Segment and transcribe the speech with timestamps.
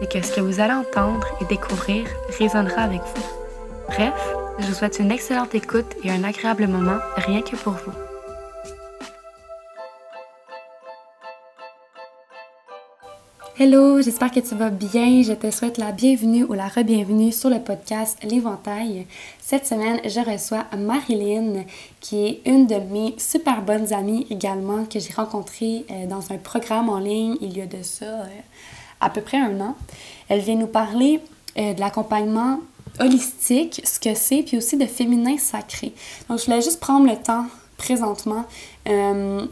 [0.00, 2.06] c'est que ce que vous allez entendre et découvrir
[2.38, 3.22] résonnera avec vous.
[3.88, 4.14] Bref,
[4.58, 7.92] je vous souhaite une excellente écoute et un agréable moment rien que pour vous.
[13.56, 15.22] Hello, j'espère que tu vas bien.
[15.22, 19.06] Je te souhaite la bienvenue ou la re-bienvenue sur le podcast L'Éventail.
[19.40, 21.62] Cette semaine, je reçois Marilyn,
[22.00, 26.38] qui est une de mes super bonnes amies également, que j'ai rencontrée euh, dans un
[26.38, 28.26] programme en ligne il y a de ça euh,
[29.00, 29.76] à peu près un an.
[30.28, 31.20] Elle vient nous parler
[31.58, 32.60] euh, de l'accompagnement
[33.00, 35.92] holistique, ce que c'est, puis aussi de féminin sacré.
[36.28, 38.44] Donc, je voulais juste prendre le temps présentement
[38.88, 39.46] euh,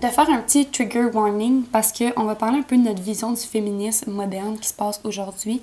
[0.00, 3.32] de faire un petit trigger warning parce qu'on va parler un peu de notre vision
[3.32, 5.62] du féminisme moderne qui se passe aujourd'hui.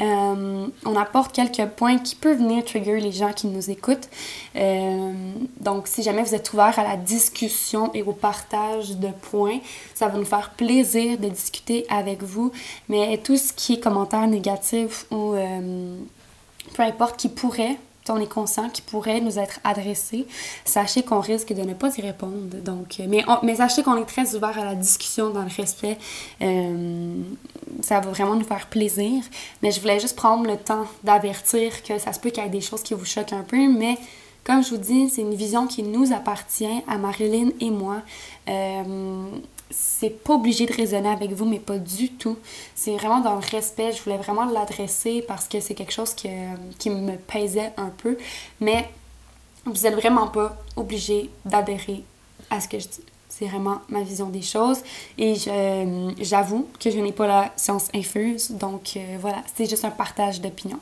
[0.00, 4.08] Euh, on apporte quelques points qui peuvent venir trigger les gens qui nous écoutent.
[4.56, 5.12] Euh,
[5.60, 9.58] donc, si jamais vous êtes ouvert à la discussion et au partage de points,
[9.94, 12.50] ça va nous faire plaisir de discuter avec vous.
[12.88, 15.96] Mais tout ce qui est commentaire négatif ou euh,
[16.74, 17.76] peu importe qui pourrait
[18.10, 20.26] on est conscient qui pourrait nous être adressé,
[20.64, 22.56] sachez qu'on risque de ne pas y répondre.
[22.64, 25.98] Donc, euh, mais, mais sachez qu'on est très ouvert à la discussion dans le respect.
[26.42, 27.22] Euh,
[27.82, 29.22] ça va vraiment nous faire plaisir.
[29.62, 32.50] Mais je voulais juste prendre le temps d'avertir que ça se peut qu'il y ait
[32.50, 33.96] des choses qui vous choquent un peu, mais
[34.44, 38.02] comme je vous dis, c'est une vision qui nous appartient à Marilyn et moi.
[38.48, 39.22] Euh,
[39.70, 42.36] c'est pas obligé de raisonner avec vous, mais pas du tout.
[42.74, 43.92] C'est vraiment dans le respect.
[43.92, 48.18] Je voulais vraiment l'adresser parce que c'est quelque chose qui me pesait un peu.
[48.60, 48.90] Mais
[49.64, 52.02] vous êtes vraiment pas obligé d'adhérer
[52.50, 53.04] à ce que je dis.
[53.40, 54.82] C'est vraiment ma vision des choses.
[55.16, 55.34] Et
[56.20, 58.50] j'avoue que je n'ai pas la science infuse.
[58.50, 60.78] Donc euh, voilà, c'est juste un partage d'opinion.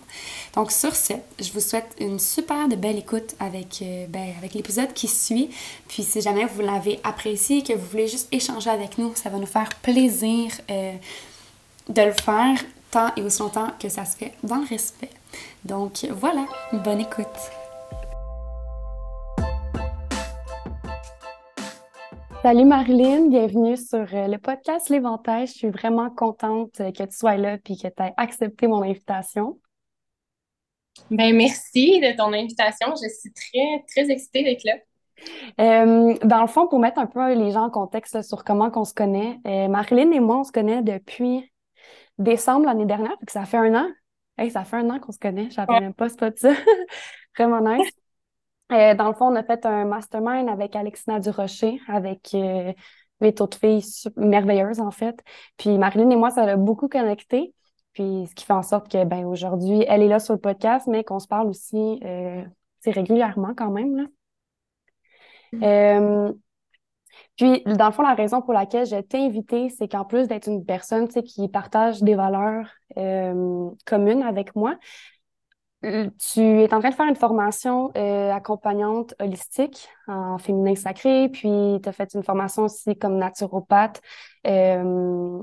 [0.57, 4.55] Donc sur ce, je vous souhaite une super de belle écoute avec, euh, ben, avec
[4.55, 5.51] l'épisode qui suit.
[5.87, 9.39] Puis si jamais vous l'avez apprécié, que vous voulez juste échanger avec nous, ça va
[9.39, 10.95] nous faire plaisir euh,
[11.89, 12.59] de le faire
[12.91, 15.11] tant et aussi longtemps que ça se fait dans le respect.
[15.65, 17.27] Donc voilà, bonne écoute.
[22.41, 25.49] Salut Marilyn, bienvenue sur euh, le podcast L'Éventail.
[25.49, 28.81] Je suis vraiment contente euh, que tu sois là et que tu aies accepté mon
[28.83, 29.59] invitation.
[31.11, 32.95] Ben, merci de ton invitation.
[32.95, 34.75] Je suis très, très excitée d'être là.
[35.61, 38.85] Euh, dans le fond, pour mettre un peu les gens en contexte sur comment on
[38.85, 41.53] se connaît, Marilyn et moi, on se connaît depuis
[42.19, 43.89] décembre l'année dernière, que ça fait un an.
[44.39, 46.53] Hey, ça fait un an qu'on se connaît, je savais même pas, c'est pas ça.
[47.37, 47.98] Vraiment nice.
[48.73, 52.73] Euh, dans le fond, on a fait un mastermind avec Alexina Durocher, avec euh,
[53.21, 53.85] les taux de filles
[54.17, 55.19] merveilleuses, en fait.
[55.57, 57.55] Puis Marilyn et moi, ça a beaucoup connecté.
[57.95, 60.87] Puis ce qui fait en sorte que, ben, aujourd'hui, elle est là sur le podcast,
[60.87, 62.45] mais qu'on se parle aussi euh,
[62.85, 63.97] régulièrement quand même.
[63.97, 64.05] Là.
[65.53, 65.63] Mm.
[65.65, 66.33] Euh,
[67.37, 70.49] puis, dans le fond, la raison pour laquelle je t'ai invitée, c'est qu'en plus d'être
[70.49, 72.69] une personne qui partage des valeurs
[73.87, 74.77] communes avec moi,
[75.83, 81.79] tu es en train de faire une formation euh, accompagnante holistique en féminin sacré, puis
[81.83, 84.01] tu as fait une formation aussi comme naturopathe.
[84.47, 85.41] Euh,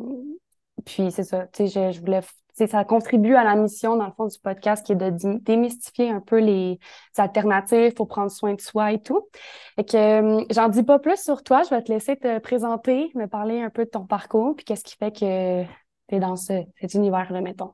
[0.86, 2.22] puis c'est ça, tu sais, je, je, voulais,
[2.68, 6.20] ça contribue à la mission, dans le fond, du podcast qui est de démystifier un
[6.20, 6.80] peu les,
[7.18, 9.30] alternatives pour prendre soin de soi et tout.
[9.78, 13.12] Et que euh, j'en dis pas plus sur toi, je vais te laisser te présenter,
[13.16, 16.36] me parler un peu de ton parcours, puis qu'est-ce qui fait que tu es dans
[16.36, 17.74] ce, cet univers-là, mettons.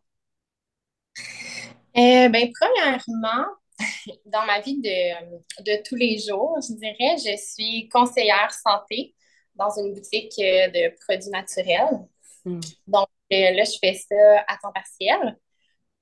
[1.97, 3.47] Euh, ben, premièrement,
[4.25, 9.13] dans ma vie de, de, tous les jours, je dirais, je suis conseillère santé
[9.55, 12.07] dans une boutique euh, de produits naturels.
[12.45, 12.59] Hmm.
[12.88, 15.38] Donc, euh, là, je fais ça à temps partiel.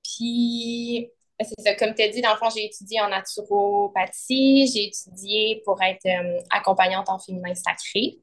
[0.04, 1.10] Puis,
[1.42, 5.62] c'est ça, comme tu as dit, dans le fond, j'ai étudié en naturopathie, j'ai étudié
[5.66, 6.06] pour être
[6.50, 8.20] accompagnante en féminin sacré.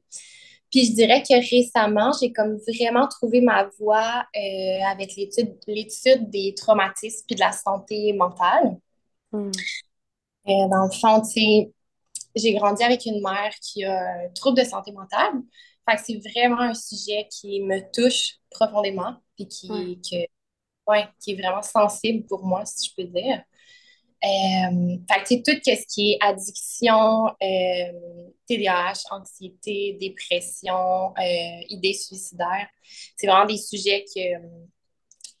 [0.71, 6.53] Puis je dirais que récemment, j'ai comme vraiment trouvé ma voie euh, avec l'étude des
[6.55, 8.77] traumatismes puis de la santé mentale.
[9.31, 9.51] Hmm.
[10.47, 11.21] Euh, dans le fond,
[12.35, 15.41] j'ai grandi avec une mère qui a un trouble de santé mentale.
[15.89, 21.61] Fait que c'est vraiment un sujet qui me touche profondément puis qui, qui est vraiment
[21.61, 23.41] sensible pour moi, si je peux dire.
[24.23, 32.67] Euh, fait que, tout ce qui est addiction, euh, TDAH, anxiété, dépression, euh, idées suicidaires,
[33.15, 34.37] c'est vraiment des sujets que,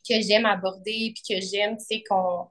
[0.07, 2.49] que j'aime aborder puis que j'aime, tu sais, qu'on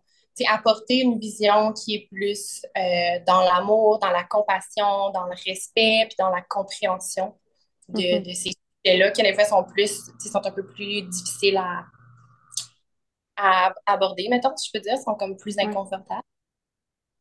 [0.49, 6.07] apporter une vision qui est plus euh, dans l'amour, dans la compassion, dans le respect,
[6.09, 7.35] puis dans la compréhension
[7.89, 8.23] de, mm-hmm.
[8.23, 8.51] de ces
[8.85, 11.87] sujets-là, qui des fois sont plus, sont un peu plus difficiles à,
[13.37, 16.23] à aborder, mettons, je peux dire, sont comme plus inconfortables.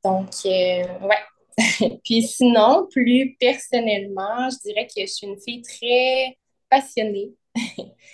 [0.03, 1.99] Donc, euh, ouais.
[2.03, 6.37] Puis sinon, plus personnellement, je dirais que je suis une fille très
[6.69, 7.33] passionnée.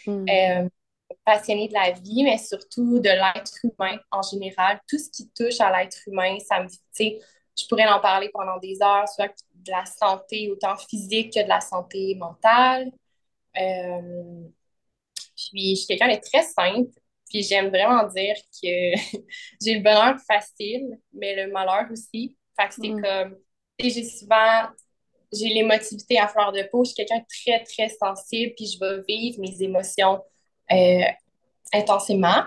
[0.05, 0.25] Hmm.
[0.29, 0.67] Euh,
[1.25, 4.79] passionnée de la vie, mais surtout de l'être humain en général.
[4.87, 7.19] Tout ce qui touche à l'être humain, ça me, tu
[7.57, 11.49] je pourrais en parler pendant des heures, soit de la santé autant physique que de
[11.49, 12.91] la santé mentale.
[13.57, 14.43] Euh,
[15.35, 16.91] puis, je suis quelqu'un de très simple.
[17.31, 19.17] Puis j'aime vraiment dire que
[19.61, 22.35] j'ai le bonheur facile, mais le malheur aussi.
[22.59, 23.01] Fait que c'est mm.
[23.01, 23.37] comme,
[23.79, 24.67] j'ai souvent,
[25.31, 26.83] j'ai l'émotivité à fleur de peau.
[26.83, 30.21] Je suis quelqu'un de très, très sensible, puis je vais vivre mes émotions
[30.71, 31.05] euh,
[31.73, 32.43] intensément.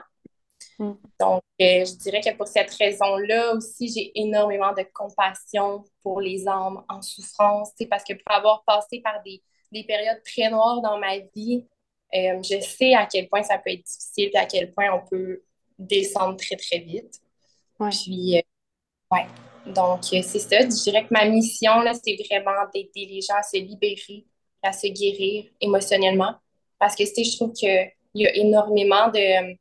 [0.79, 0.93] Mm.
[1.19, 6.47] Donc, euh, je dirais que pour cette raison-là aussi, j'ai énormément de compassion pour les
[6.47, 9.43] âmes en souffrance, parce que pour avoir passé par des,
[9.73, 11.65] des périodes très noires dans ma vie,
[12.15, 15.07] euh, je sais à quel point ça peut être difficile et à quel point on
[15.09, 15.43] peut
[15.79, 17.21] descendre très, très vite.
[17.91, 18.41] Puis, euh,
[19.11, 19.27] ouais.
[19.67, 20.61] Donc, euh, c'est ça.
[20.61, 24.27] Je dirais que ma mission, là, c'est vraiment d'aider les gens à se libérer,
[24.63, 26.35] à se guérir émotionnellement.
[26.79, 29.57] Parce que, je trouve qu'il y a énormément de,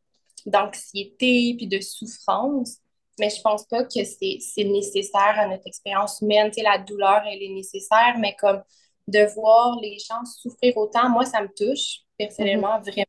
[0.45, 2.77] d'anxiété puis de souffrance,
[3.19, 6.49] mais je pense pas que c'est, c'est nécessaire à notre expérience humaine.
[6.49, 8.61] Tu sais, la douleur, elle est nécessaire, mais comme
[9.07, 12.83] de voir les gens souffrir autant, moi, ça me touche personnellement mhm.
[12.83, 13.05] vraiment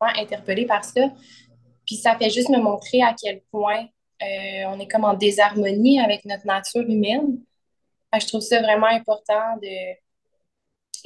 [0.00, 1.10] interpellée par ça.
[1.86, 3.86] Puis ça fait juste me montrer à quel point
[4.22, 7.38] euh, on est comme en désharmonie avec notre nature humaine.
[8.14, 9.96] je trouve ça vraiment important de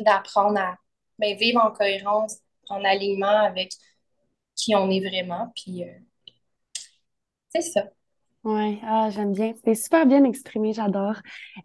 [0.03, 0.77] d'apprendre à
[1.19, 2.39] ben, vivre en cohérence,
[2.69, 3.71] en alignement avec
[4.57, 5.53] qui on est vraiment.
[5.55, 5.93] Puis euh,
[7.49, 7.85] c'est ça.
[8.45, 9.55] Oui, ah, j'aime bien.
[9.65, 11.17] C'est super bien exprimé, j'adore.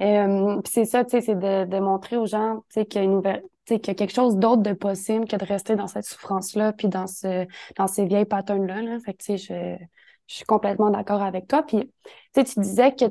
[0.02, 3.04] Euh, c'est ça, tu sais, c'est de, de, montrer aux gens, tu sais, qu'il y
[3.04, 3.22] a une
[3.66, 6.88] qu'il y a quelque chose d'autre de possible que de rester dans cette souffrance-là, puis
[6.88, 7.46] dans ce,
[7.78, 8.82] dans ces vieilles patterns-là.
[8.82, 9.00] Là.
[9.00, 9.86] Fait que, tu sais, je,
[10.26, 11.64] je suis complètement d'accord avec toi.
[11.64, 13.06] Puis, tu sais, tu disais que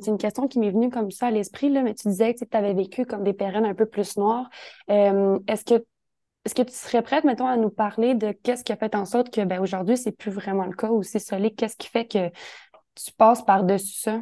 [0.00, 2.44] c'est une question qui m'est venue comme ça à l'esprit, là, mais tu disais que
[2.44, 4.48] tu avais vécu comme des périodes un peu plus noires.
[4.90, 5.84] Euh, est-ce que
[6.46, 9.04] est-ce que tu serais prête, mettons, à nous parler de qu'est-ce qui a fait en
[9.04, 11.54] sorte que ben, aujourd'hui, c'est plus vraiment le cas ou c'est solide?
[11.54, 12.30] Qu'est-ce qui fait que
[13.04, 14.20] tu passes par-dessus ça?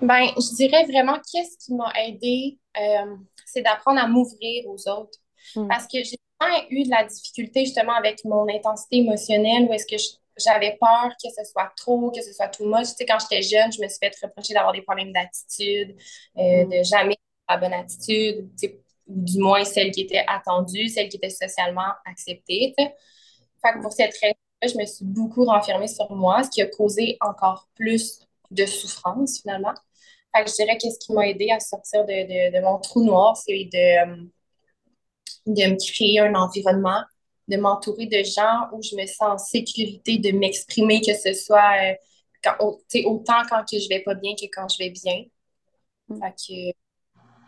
[0.00, 5.18] Ben, je dirais vraiment qu'est-ce qui m'a aidé, euh, c'est d'apprendre à m'ouvrir aux autres.
[5.54, 5.68] Hmm.
[5.68, 9.86] Parce que j'ai vraiment eu de la difficulté justement avec mon intensité émotionnelle où est-ce
[9.86, 10.00] que
[10.38, 12.88] j'avais peur que ce soit trop, que ce soit tout much.
[12.88, 15.96] Tu sais, quand j'étais jeune, je me suis fait reprocher d'avoir des problèmes d'attitude,
[16.36, 16.70] euh, hmm.
[16.70, 17.16] de jamais
[17.48, 18.48] la bonne attitude,
[19.06, 22.74] ou du moins celle qui était attendue, celle qui était socialement acceptée.
[22.76, 26.66] Fait que pour cette raison, je me suis beaucoup renfermée sur moi, ce qui a
[26.66, 28.20] causé encore plus
[28.50, 29.74] de souffrance finalement.
[30.34, 33.36] Fait que je dirais que ce qui m'a aidé à sortir de, mon trou noir,
[33.36, 34.28] c'est de,
[35.46, 37.02] de me créer un environnement,
[37.48, 41.72] de m'entourer de gens où je me sens en sécurité de m'exprimer, que ce soit
[41.82, 41.94] euh,
[42.42, 45.24] quand, autant quand que je vais pas bien que quand je vais bien.
[46.08, 46.20] Mm.
[46.20, 46.72] Fait que,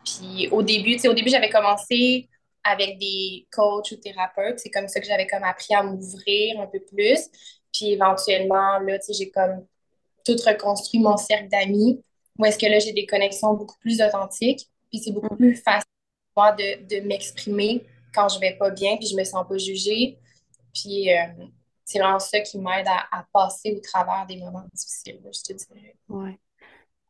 [0.04, 2.28] puis au début, au début, j'avais commencé
[2.64, 4.58] avec des coachs ou thérapeutes.
[4.58, 7.28] C'est comme ça que j'avais comme appris à m'ouvrir un peu plus.
[7.72, 9.66] Puis éventuellement, là, j'ai comme
[10.24, 12.02] tout reconstruit mon cercle d'amis
[12.38, 14.68] où est-ce que là, j'ai des connexions beaucoup plus authentiques.
[14.90, 15.90] Puis c'est beaucoup plus facile
[16.34, 17.84] pour moi de, de m'exprimer
[18.14, 20.18] quand je vais pas bien, puis je me sens pas jugée.
[20.72, 21.26] Puis euh,
[21.84, 25.52] c'est vraiment ça qui m'aide à, à, passer au travers des moments difficiles, je te
[25.52, 25.96] dirais.
[26.08, 26.38] Ouais.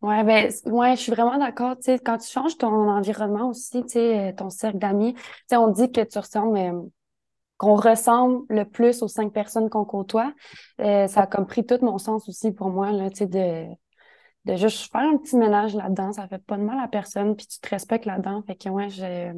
[0.00, 1.76] Ouais, ben, ouais, je suis vraiment d'accord.
[1.76, 5.22] Tu sais, quand tu changes ton environnement aussi, tu sais, euh, ton cercle d'amis, tu
[5.48, 6.82] sais, on dit que tu ressembles, euh,
[7.56, 10.32] qu'on ressemble le plus aux cinq personnes qu'on côtoie.
[10.80, 13.66] Euh, ça a comme pris tout mon sens aussi pour moi, là, tu sais, de,
[14.44, 16.12] de juste faire un petit ménage là-dedans.
[16.12, 18.42] Ça fait pas de mal à personne, puis tu te respectes là-dedans.
[18.46, 19.32] Fait que, ouais, j'ai.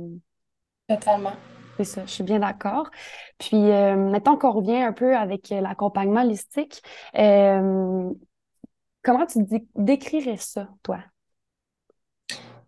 [0.88, 1.32] Totalement.
[1.78, 2.90] C'est ça, je suis bien d'accord.
[3.38, 6.82] Puis, euh, maintenant qu'on revient un peu avec l'accompagnement holistique,
[7.16, 8.10] euh,
[9.02, 9.38] Comment tu
[9.75, 10.99] décrirais ça, toi?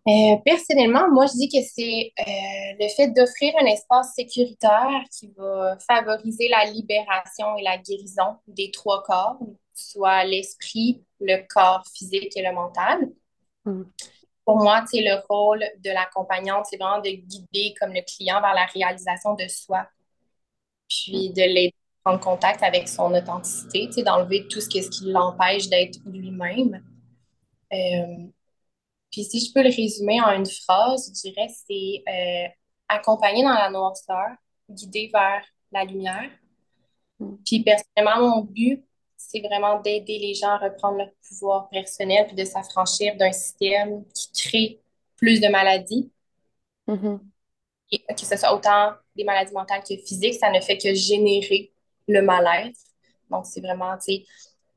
[0.09, 5.33] Euh, personnellement, moi, je dis que c'est euh, le fait d'offrir un espace sécuritaire qui
[5.37, 9.39] va favoriser la libération et la guérison des trois corps,
[9.75, 13.11] soit l'esprit, le corps physique et le mental.
[13.65, 13.83] Mm.
[14.45, 18.55] Pour moi, c'est le rôle de l'accompagnante, c'est vraiment de guider comme le client vers
[18.55, 19.87] la réalisation de soi,
[20.89, 26.83] puis de l'aider prendre contact avec son authenticité, d'enlever tout ce, qui l'empêche d'être lui-même.
[27.73, 28.27] Euh,
[29.11, 32.49] puis si je peux le résumer en une phrase, je dirais c'est euh,
[32.89, 34.29] accompagner dans la noirceur,
[34.69, 36.31] guider vers la lumière.
[37.19, 37.37] Mm.
[37.45, 38.85] Puis personnellement, mon but,
[39.17, 44.05] c'est vraiment d'aider les gens à reprendre leur pouvoir personnel puis de s'affranchir d'un système
[44.13, 44.81] qui crée
[45.17, 46.11] plus de maladies.
[46.89, 47.21] Mm-hmm.
[47.93, 51.73] Et que ce soit autant des maladies mentales que physiques, ça ne fait que générer
[52.09, 52.79] le mal-être.
[53.31, 54.25] Donc, c'est vraiment, tu sais,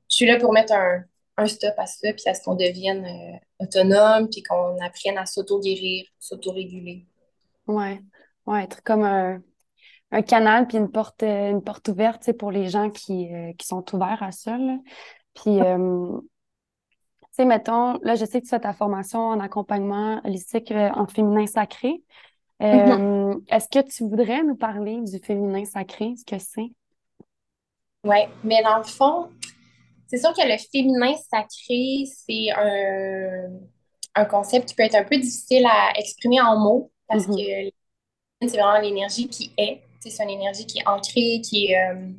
[0.10, 1.04] je suis là pour mettre un,
[1.38, 5.26] un stop à ça, puis à ce qu'on devienne euh, autonome, puis qu'on apprenne à
[5.26, 7.06] s'auto-guérir, s'auto-réguler.
[7.68, 8.02] Ouais.
[8.46, 9.42] ouais, être comme un,
[10.12, 13.68] un canal, puis une porte, euh, une porte ouverte pour les gens qui, euh, qui
[13.68, 14.58] sont ouverts à ça.
[15.34, 16.22] Puis, tu
[17.32, 21.46] sais, mettons, là, je sais que tu fais ta formation en accompagnement holistique en féminin
[21.46, 22.02] sacré.
[22.62, 23.44] Mm-hmm.
[23.50, 26.72] Est-ce que tu voudrais nous parler du féminin sacré, ce que c'est?
[28.06, 29.30] Oui, mais dans le fond,
[30.08, 32.52] c'est sûr que le féminin sacré, c'est
[34.16, 37.72] un, concept qui peut être un peu difficile à exprimer en mots parce mm-hmm.
[38.42, 39.82] que c'est vraiment l'énergie qui est.
[40.00, 42.12] C'est une énergie qui est ancrée, qui est, euh,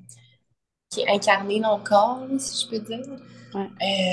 [0.90, 3.06] qui est incarnée dans le corps, si je peux dire.
[3.54, 4.12] Euh,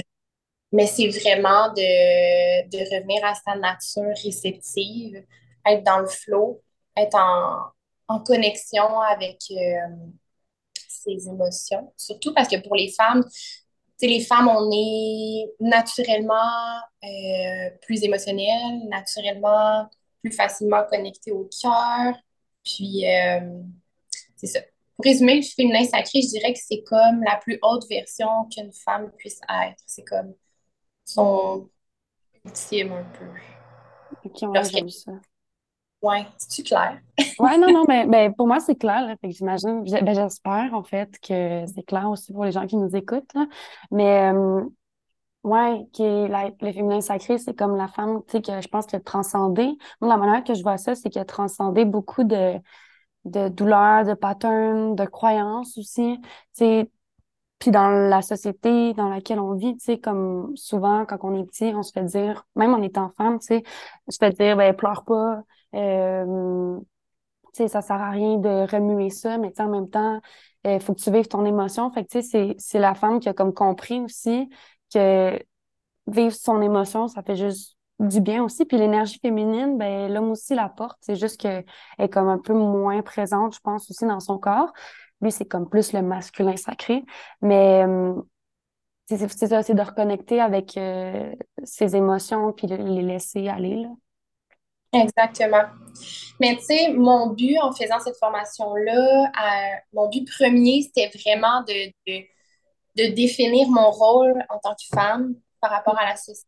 [0.71, 5.23] mais c'est vraiment de, de, revenir à sa nature réceptive,
[5.65, 6.61] être dans le flow,
[6.95, 7.71] être en,
[8.07, 9.95] en connexion avec euh,
[11.03, 11.91] ses émotions.
[11.97, 13.23] Surtout parce que pour les femmes,
[14.07, 19.89] les femmes, on est naturellement euh, plus émotionnelles, naturellement
[20.21, 22.15] plus facilement connectées au cœur.
[22.63, 23.61] Puis, euh,
[24.35, 24.59] c'est ça.
[24.95, 28.71] Pour résumer, le féminin sacré, je dirais que c'est comme la plus haute version qu'une
[28.71, 29.81] femme puisse être.
[29.85, 30.33] C'est comme
[31.03, 31.69] son
[32.45, 33.25] ultime un peu.
[34.23, 35.11] Ok, on ça.
[36.03, 36.99] Ouais, c'est clair?
[37.39, 39.15] ouais, non, non, mais ben, pour moi, c'est clair.
[39.23, 43.33] j'imagine, ben, j'espère en fait que c'est clair aussi pour les gens qui nous écoutent.
[43.33, 43.47] Là.
[43.89, 44.63] Mais euh,
[45.93, 49.77] qui le féminin sacré, c'est comme la femme, tu sais, que je pense que transcender.
[50.01, 52.55] Moi, la manière que je vois ça, c'est qu'elle a transcendé beaucoup de,
[53.25, 56.19] de douleurs, de patterns, de croyances aussi.
[56.57, 56.89] Tu
[57.63, 61.45] puis dans la société dans laquelle on vit, tu sais, comme souvent, quand on est
[61.45, 63.63] petit, on se fait dire, même en étant femme, tu sais,
[64.05, 65.43] on se fait dire, ben, pleure pas,
[65.73, 66.77] euh,
[67.53, 70.19] tu sais, ça sert à rien de remuer ça, mais en même temps,
[70.65, 71.89] il euh, faut que tu vives ton émotion.
[71.89, 74.49] Fait que, tu sais, c'est la femme qui a comme compris aussi
[74.93, 75.41] que
[76.07, 78.65] vivre son émotion, ça fait juste du bien aussi.
[78.65, 80.97] Puis l'énergie féminine, ben l'homme aussi la porte.
[80.99, 81.63] C'est juste qu'elle
[81.97, 84.73] est comme un peu moins présente, je pense, aussi dans son corps.
[85.23, 87.03] Lui, c'est comme plus le masculin sacré.
[87.41, 88.13] Mais euh,
[89.05, 93.75] c'est ça, c'est de reconnecter avec euh, ses émotions puis les laisser aller.
[93.75, 93.89] Là.
[94.93, 95.63] Exactement.
[96.39, 99.31] Mais tu sais, mon but en faisant cette formation-là,
[99.91, 101.91] mon but premier, c'était vraiment de,
[102.95, 106.47] de, définir mon rôle en tant que femme par rapport à la société.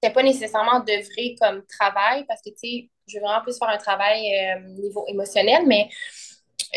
[0.00, 3.68] C'était pas nécessairement d'œuvrer comme travail parce que tu sais, je veux vraiment plus faire
[3.68, 5.88] un travail euh, niveau émotionnel, mais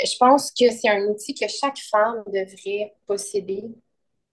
[0.05, 3.63] je pense que c'est un outil que chaque femme devrait posséder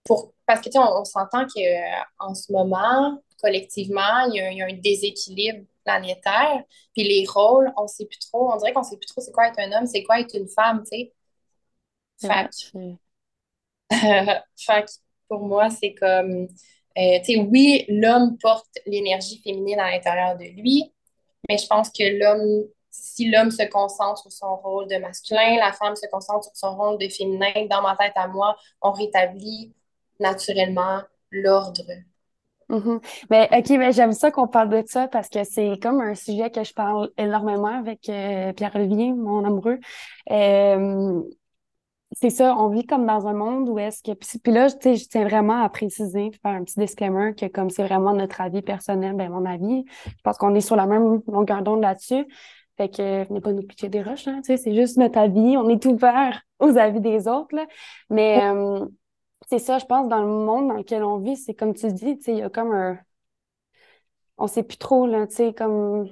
[0.03, 4.57] pour parce que tu sais, on, s'entend qu'en ce moment, collectivement, il y, a, il
[4.57, 6.63] y, a, un déséquilibre planétaire.
[6.95, 8.51] Puis les rôles, on sait plus trop.
[8.51, 10.47] On dirait qu'on sait plus trop c'est quoi être un homme, c'est quoi être une
[10.47, 11.13] femme, tu sais.
[12.21, 12.49] Fait,
[15.27, 16.47] pour moi, c'est comme,
[16.97, 20.93] euh, tu sais, oui, l'homme porte l'énergie féminine à l'intérieur de lui,
[21.47, 25.73] mais je pense que l'homme, si l'homme se concentre sur son rôle de masculin, la
[25.73, 29.73] femme se concentre sur son rôle de féminin, dans ma tête à moi, on rétablit
[30.19, 31.01] naturellement
[31.31, 31.83] l'ordre
[32.69, 32.99] Mm-hmm.
[33.29, 36.49] Ben, OK, mais j'aime ça qu'on parle de ça parce que c'est comme un sujet
[36.49, 39.79] que je parle énormément avec euh, Pierre-Olivier, mon amoureux.
[40.31, 41.21] Euh,
[42.13, 44.11] c'est ça, on vit comme dans un monde où est-ce que.
[44.13, 48.13] Puis là, je tiens vraiment à préciser, faire un petit disclaimer que comme c'est vraiment
[48.13, 51.81] notre avis personnel, ben mon avis, je pense qu'on est sur la même longueur d'onde
[51.81, 52.25] là-dessus.
[52.77, 55.57] Fait que venez pas nous pitcher des roches, hein, tu sais, c'est juste notre avis.
[55.57, 57.65] On est ouvert aux avis des autres, là.
[58.09, 58.43] Mais.
[58.43, 58.85] Euh,
[59.49, 62.17] c'est ça, je pense, dans le monde dans lequel on vit, c'est comme tu dis,
[62.17, 62.99] tu sais, il y a comme un.
[64.37, 66.09] On sait plus trop, là, tu sais, comme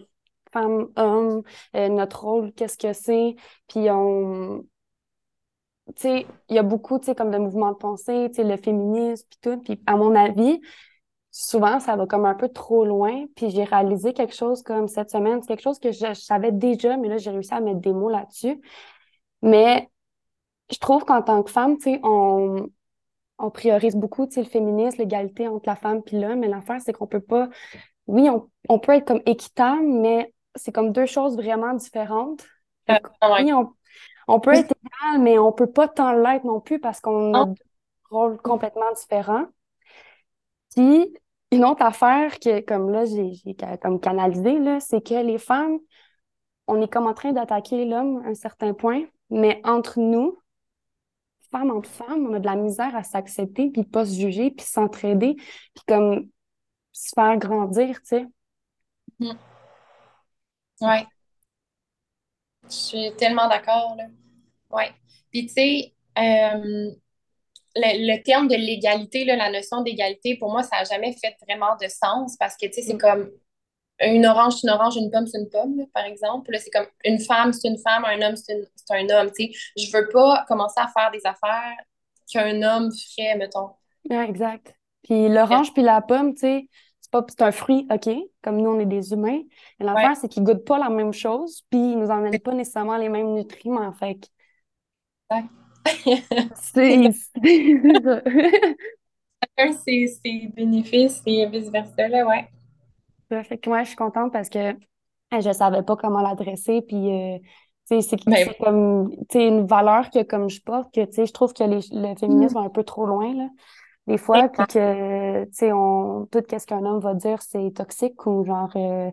[0.52, 1.44] femme, homme,
[1.76, 3.36] euh, notre rôle, qu'est-ce que c'est.
[3.68, 4.66] Puis on.
[5.96, 8.44] Tu sais, il y a beaucoup, tu sais, comme de mouvements de pensée, tu sais,
[8.44, 9.62] le féminisme, puis tout.
[9.62, 10.60] Puis à mon avis,
[11.38, 13.26] souvent, ça va comme un peu trop loin.
[13.36, 16.96] Puis j'ai réalisé quelque chose comme cette semaine, c'est quelque chose que je, savais déjà,
[16.96, 18.62] mais là, j'ai réussi à mettre des mots là-dessus.
[19.42, 19.90] Mais
[20.72, 22.70] je trouve qu'en tant que femme, tu sais, on,
[23.38, 26.40] on priorise beaucoup, tu sais, le féminisme, l'égalité entre la femme puis l'homme.
[26.40, 27.50] Mais l'affaire, c'est qu'on peut pas...
[28.08, 32.46] Oui, on, on peut être comme équitable, mais c'est comme deux choses vraiment différentes.
[32.88, 33.02] Ah,
[33.34, 33.74] oui, on,
[34.30, 37.46] on peut être égal, mais on peut pas tant l'être non plus parce qu'on a
[37.46, 37.56] deux
[38.10, 39.48] rôles complètement différents.
[40.74, 41.14] Puis,
[41.56, 45.80] une autre affaire que, comme là, j'ai comme canalisé, c'est que les femmes,
[46.68, 50.38] on est comme en train d'attaquer l'homme à un certain point, mais entre nous,
[51.52, 54.66] femmes entre femmes, on a de la misère à s'accepter, puis pas se juger, puis
[54.66, 56.30] s'entraider, puis comme
[56.92, 58.26] se faire grandir, tu sais.
[59.20, 59.34] Mm.
[60.82, 61.06] Ouais.
[62.66, 64.06] Je suis tellement d'accord, là.
[64.72, 64.92] Ouais.
[65.32, 66.92] Puis, tu sais, euh,
[67.76, 71.88] le, terme de l'égalité, la notion d'égalité, pour moi, ça n'a jamais fait vraiment de
[71.88, 73.00] sens parce que, tu sais, c'est mm.
[73.00, 73.32] comme
[74.02, 76.52] une orange, c'est une orange, une pomme, c'est une pomme, par exemple.
[76.52, 78.56] Là, c'est comme une femme, c'est une femme, un homme, c'est
[78.90, 79.52] un homme, tu sais.
[79.78, 81.78] Je veux pas commencer à faire des affaires
[82.32, 83.72] qu'un homme ferait, mettons.
[84.10, 84.76] Ouais, exact.
[85.04, 88.10] Puis l'orange puis la pomme, tu sais, c'est pas c'est un fruit, OK,
[88.42, 89.42] comme nous, on est des humains.
[89.80, 92.98] Mais l'affaire, c'est qu'ils goûtent pas la même chose, puis ils nous emmènent pas nécessairement
[92.98, 94.30] les mêmes nutriments, fait.
[96.56, 97.12] C'est
[99.58, 102.50] Chacun ses, ses bénéfices et vice-versa, là, ouais.
[103.44, 104.74] Fait que moi, je suis contente parce que
[105.32, 107.38] je savais pas comment l'adresser, puis euh,
[107.86, 112.16] c'est Ben, comme une valeur que comme je porte, que je trouve que les, le
[112.16, 113.50] féminisme va un peu trop loin, là,
[114.08, 118.26] des fois, puis que, tu sais, on, tout ce qu'un homme va dire, c'est toxique
[118.26, 119.10] ou genre, euh,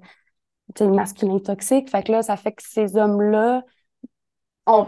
[0.75, 1.91] tu sais, masculin toxique.
[1.91, 3.63] Fait que là, ça fait que ces hommes-là,
[4.67, 4.87] on on,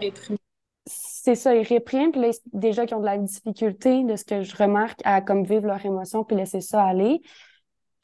[1.25, 4.43] c'est ça, ils répriment, puis là, déjà qu'ils ont de la difficulté, de ce que
[4.43, 7.19] je remarque, à comme vivre leurs émotions, puis laisser ça aller,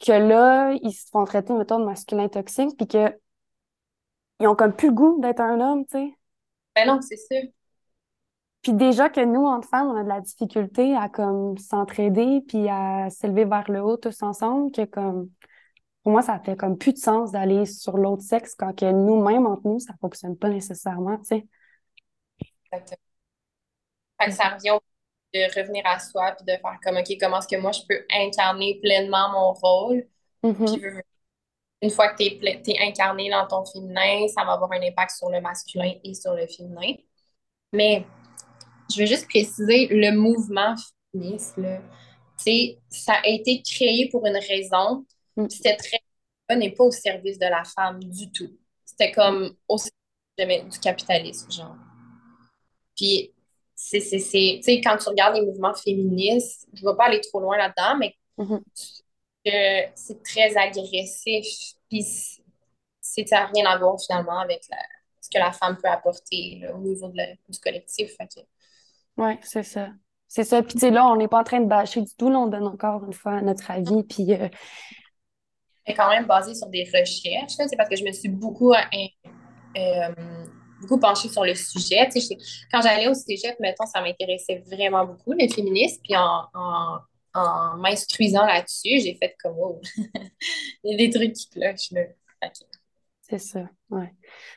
[0.03, 3.15] que là, ils se font traiter, mettons, de masculin toxique, puis que
[4.39, 6.15] ils ont comme plus le goût d'être un homme, tu sais.
[6.75, 7.35] ben non, c'est ça.
[8.63, 12.69] Puis déjà que nous, entre femmes, on a de la difficulté à comme s'entraider, puis
[12.69, 15.29] à s'élever vers le haut tous ensemble, que comme,
[16.01, 19.45] pour moi, ça fait comme plus de sens d'aller sur l'autre sexe quand que nous-mêmes,
[19.45, 21.47] entre nous, ça fonctionne pas nécessairement, tu sais.
[22.71, 23.10] Exactement.
[24.21, 24.81] Fait que ça revient au-
[25.33, 28.05] de revenir à soi puis de faire comme, OK, comment est-ce que moi, je peux
[28.11, 30.07] incarner pleinement mon rôle?
[30.41, 30.79] Puis Mhm.
[30.79, 31.03] veux-
[31.81, 35.29] une fois que tu es, incarné dans ton féminin, ça va avoir un impact sur
[35.29, 36.93] le masculin et sur le féminin.
[37.73, 38.05] Mais
[38.93, 40.75] je veux juste préciser, le mouvement
[41.11, 41.79] féministe, là,
[42.89, 45.05] ça a été créé pour une raison.
[45.35, 45.47] Mm.
[45.47, 45.99] puis très...
[46.49, 48.51] Ça n'est pas au service de la femme du tout.
[48.83, 51.77] C'était comme au service du capitalisme, genre.
[52.97, 53.31] Puis,
[53.83, 57.05] c'est, c'est, c'est, tu sais, quand tu regardes les mouvements féministes, je ne vais pas
[57.05, 58.61] aller trop loin là-dedans, mais Mhm.
[59.45, 59.51] que
[59.95, 61.45] c'est très agressif.
[61.89, 62.03] Puis,
[63.01, 64.77] c'est, ça n'a rien à voir finalement avec la-
[65.19, 68.15] ce que la femme peut apporter là, au niveau de la- du collectif.
[68.17, 68.41] Que-
[69.17, 69.89] Ouais, c'est ça.
[70.27, 70.61] C'est ça.
[70.63, 72.29] Puis, tu sais, là, on n'est pas en train de bâcher du tout.
[72.29, 74.03] Là, on donne encore une fois notre avis.
[74.03, 74.47] Puis, euh,
[75.95, 77.57] quand même basée sur des recherches.
[77.57, 77.67] là.
[77.67, 78.77] C'est parce que je me suis beaucoup, euh,
[79.77, 80.13] euh,
[80.81, 82.09] beaucoup penchée sur le sujet.
[82.71, 86.01] Quand j'allais au cégep, mettons, ça m'intéressait vraiment beaucoup, le féminisme.
[86.03, 86.47] Puis en,
[87.33, 89.79] en, m'instruisant là-dessus, j'ai fait comme, oh,
[90.83, 92.01] il y a des trucs qui clochent, là.
[93.21, 93.61] C'est ça.
[93.89, 94.13] Ouais.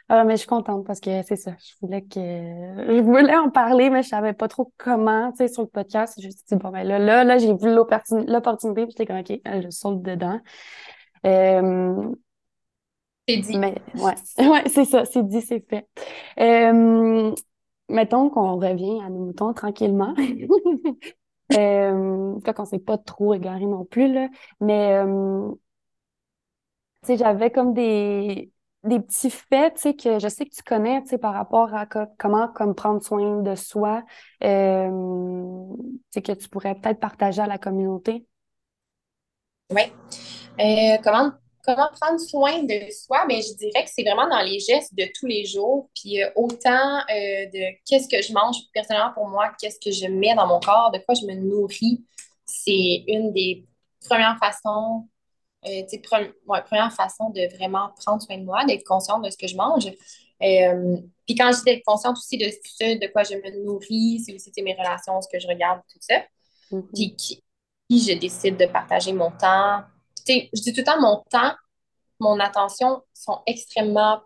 [0.09, 1.55] Ah, mais je suis contente parce que c'est ça.
[1.61, 5.49] Je voulais que, je voulais en parler, mais je savais pas trop comment, tu sais,
[5.49, 6.15] sur le podcast.
[6.21, 9.07] Je me suis dit, bon, ben là, là, là, j'ai vu l'opportun- l'opportunité, puis j'étais
[9.07, 10.41] comme, OK, je saute dedans.
[11.25, 12.13] Euh,
[13.29, 13.59] C'est dit.
[13.59, 15.05] mais, ouais, ouais, c'est ça.
[15.05, 15.89] C'est dit, c'est fait.
[16.41, 17.35] Euh,
[17.89, 20.15] mettons qu'on revient à nos moutons tranquillement.
[21.53, 24.29] Euh, fait qu'on s'est pas trop égaré non plus, là.
[24.61, 25.51] Mais, euh,
[27.03, 28.51] tu sais, j'avais comme des,
[28.85, 31.75] des petits faits, tu sais, que je sais que tu connais, tu sais, par rapport
[31.75, 34.03] à co- comment comme prendre soin de soi,
[34.43, 34.91] euh,
[35.77, 38.27] tu sais, que tu pourrais peut-être partager à la communauté.
[39.71, 39.83] Oui.
[40.61, 41.33] Euh, comment,
[41.65, 43.25] comment prendre soin de soi?
[43.27, 45.89] Mais je dirais que c'est vraiment dans les gestes de tous les jours.
[45.95, 50.07] Puis euh, autant euh, de qu'est-ce que je mange personnellement pour moi, qu'est-ce que je
[50.07, 52.05] mets dans mon corps, de quoi je me nourris.
[52.47, 53.67] C'est une des
[54.09, 55.09] premières façons,
[55.67, 59.25] euh, tu sais, pre- ouais, première façon de vraiment prendre soin de moi, d'être consciente
[59.25, 59.87] de ce que je mange.
[60.43, 60.97] Euh,
[61.27, 64.35] puis quand je dis d'être consciente aussi de ce de quoi je me nourris, c'est
[64.35, 66.23] aussi mes relations, ce que je regarde, tout ça
[66.71, 66.89] Mhm.
[66.95, 67.43] puis qui,
[67.89, 69.83] qui je décide de partager mon temps.
[70.27, 71.55] Je dis tout le temps, mon temps,
[72.21, 74.21] mon attention sont extrêmement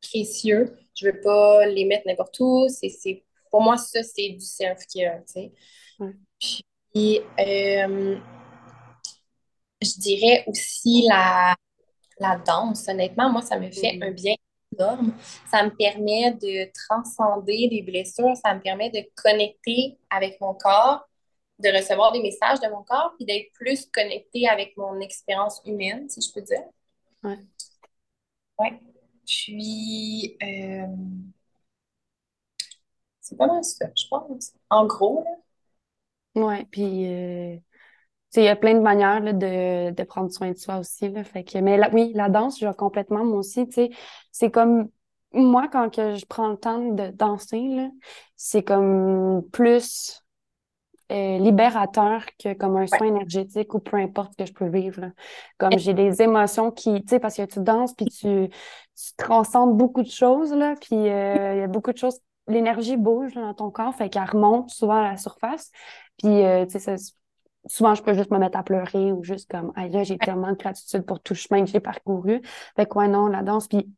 [0.00, 0.76] précieux.
[0.94, 2.66] Je veux pas les mettre n'importe où.
[2.68, 5.52] C'est, pour moi, ça, c'est du self-care, tu sais.
[6.92, 8.18] Puis, euh,
[9.82, 11.54] je dirais aussi la,
[12.18, 12.88] la danse.
[12.88, 14.34] Honnêtement, moi, ça me fait un bien
[14.72, 15.14] énorme.
[15.50, 21.06] Ça me permet de transcender des blessures, ça me permet de connecter avec mon corps,
[21.58, 26.08] de recevoir des messages de mon corps, puis d'être plus connecté avec mon expérience humaine,
[26.08, 26.64] si je peux dire.
[27.22, 27.38] Ouais.
[28.58, 28.80] Ouais.
[29.26, 30.86] Puis, euh,
[33.20, 34.52] c'est pas mal ça, je pense.
[34.70, 35.30] En gros, là.
[36.42, 37.56] Ouais, puis euh,
[38.36, 41.08] il y a plein de manières là, de, de, prendre soin de soi aussi.
[41.08, 43.90] Là, fait que, mais oui, la danse, je complètement, moi aussi, tu sais,
[44.32, 44.90] c'est comme
[45.32, 47.90] moi, quand que je prends le temps de danser,
[48.36, 50.22] c'est comme plus
[51.12, 55.12] euh, libérateur que comme un soin énergétique ou peu importe ce que je peux vivre.
[55.58, 59.76] Comme j'ai des émotions qui, tu sais, parce que tu danses puis tu, tu transcendes
[59.76, 63.54] beaucoup de choses, là, puis euh, il y a beaucoup de choses, l'énergie bouge dans
[63.54, 65.70] ton corps, fait qu'elle remonte souvent à la surface.
[66.18, 66.96] Puis, euh, tu sais,
[67.66, 70.50] souvent, je peux juste me mettre à pleurer ou juste comme, ah là, j'ai tellement
[70.50, 72.40] de gratitude pour tout le chemin que j'ai parcouru.
[72.76, 73.88] Fait que, ouais, non, la danse, puis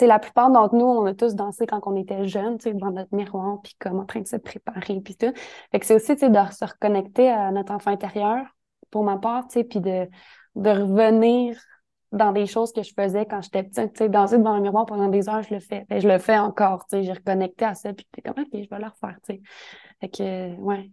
[0.00, 3.14] la plupart d'entre nous, on a tous dansé quand on était jeunes, tu devant notre
[3.14, 5.32] miroir, puis comme en train de se préparer, puis tout.
[5.72, 8.44] Fait que c'est aussi, tu de se reconnecter à notre enfant intérieur,
[8.90, 10.08] pour ma part, tu sais, puis de,
[10.56, 11.58] de revenir
[12.12, 14.84] dans des choses que je faisais quand j'étais petite, tu sais, danser devant le miroir
[14.86, 15.86] pendant des heures, je le fais.
[15.90, 19.16] je le fais encore, tu sais, j'ai reconnecté à ça, puis je vais le refaire,
[19.26, 19.40] tu
[20.12, 20.56] sais.
[20.58, 20.90] Ouais.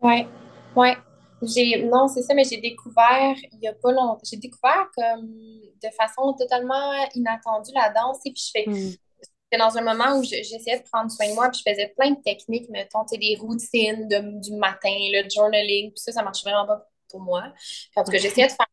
[0.00, 0.28] Ouais,
[0.76, 0.96] ouais.
[1.46, 5.26] J'ai, non, c'est ça, mais j'ai découvert il y a pas longtemps, j'ai découvert comme
[5.26, 8.94] de façon totalement inattendue la danse, et puis je fais, hmm.
[9.20, 12.10] c'était dans un moment où j'essayais de prendre soin de moi, puis je faisais plein
[12.12, 16.66] de techniques, mettons, des routines de, du matin, le journaling, puis ça, ça marche vraiment
[16.66, 17.44] pas pour moi.
[17.94, 18.66] parce que j'essayais de faire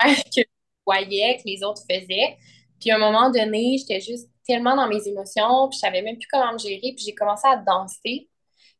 [0.24, 0.44] que je
[0.86, 2.36] voyais, que les autres faisaient.
[2.80, 6.16] Puis à un moment donné, j'étais juste tellement dans mes émotions, puis je savais même
[6.16, 8.28] plus comment me gérer, puis j'ai commencé à danser.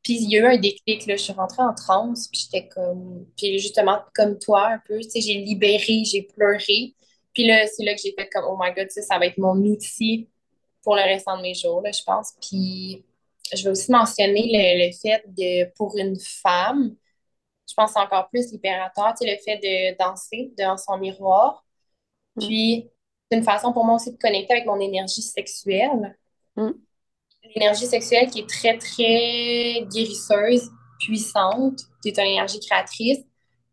[0.03, 2.69] Puis il y a eu un déclic, là, je suis rentrée en transe, puis j'étais
[2.69, 3.27] comme...
[3.37, 6.95] Puis justement, comme toi, un peu, tu sais, j'ai libéré, j'ai pleuré.
[7.35, 9.39] Puis là, c'est là que j'ai fait comme, oh my God, ça, ça va être
[9.39, 10.29] mon outil
[10.83, 12.33] pour le restant de mes jours, là, je pense.
[12.41, 13.05] Puis
[13.55, 16.95] je vais aussi mentionner le, fait de, pour une femme,
[17.69, 21.65] je pense encore plus libérateur, tu sais, le fait de danser devant son miroir.
[22.37, 22.47] Mm.
[22.47, 22.91] Puis,
[23.31, 26.17] c'est une façon pour moi aussi de connecter avec mon énergie sexuelle.
[26.57, 26.71] Mm
[27.43, 31.81] l'énergie sexuelle qui est très, très guérisseuse, puissante.
[32.03, 33.21] C'est une énergie créatrice.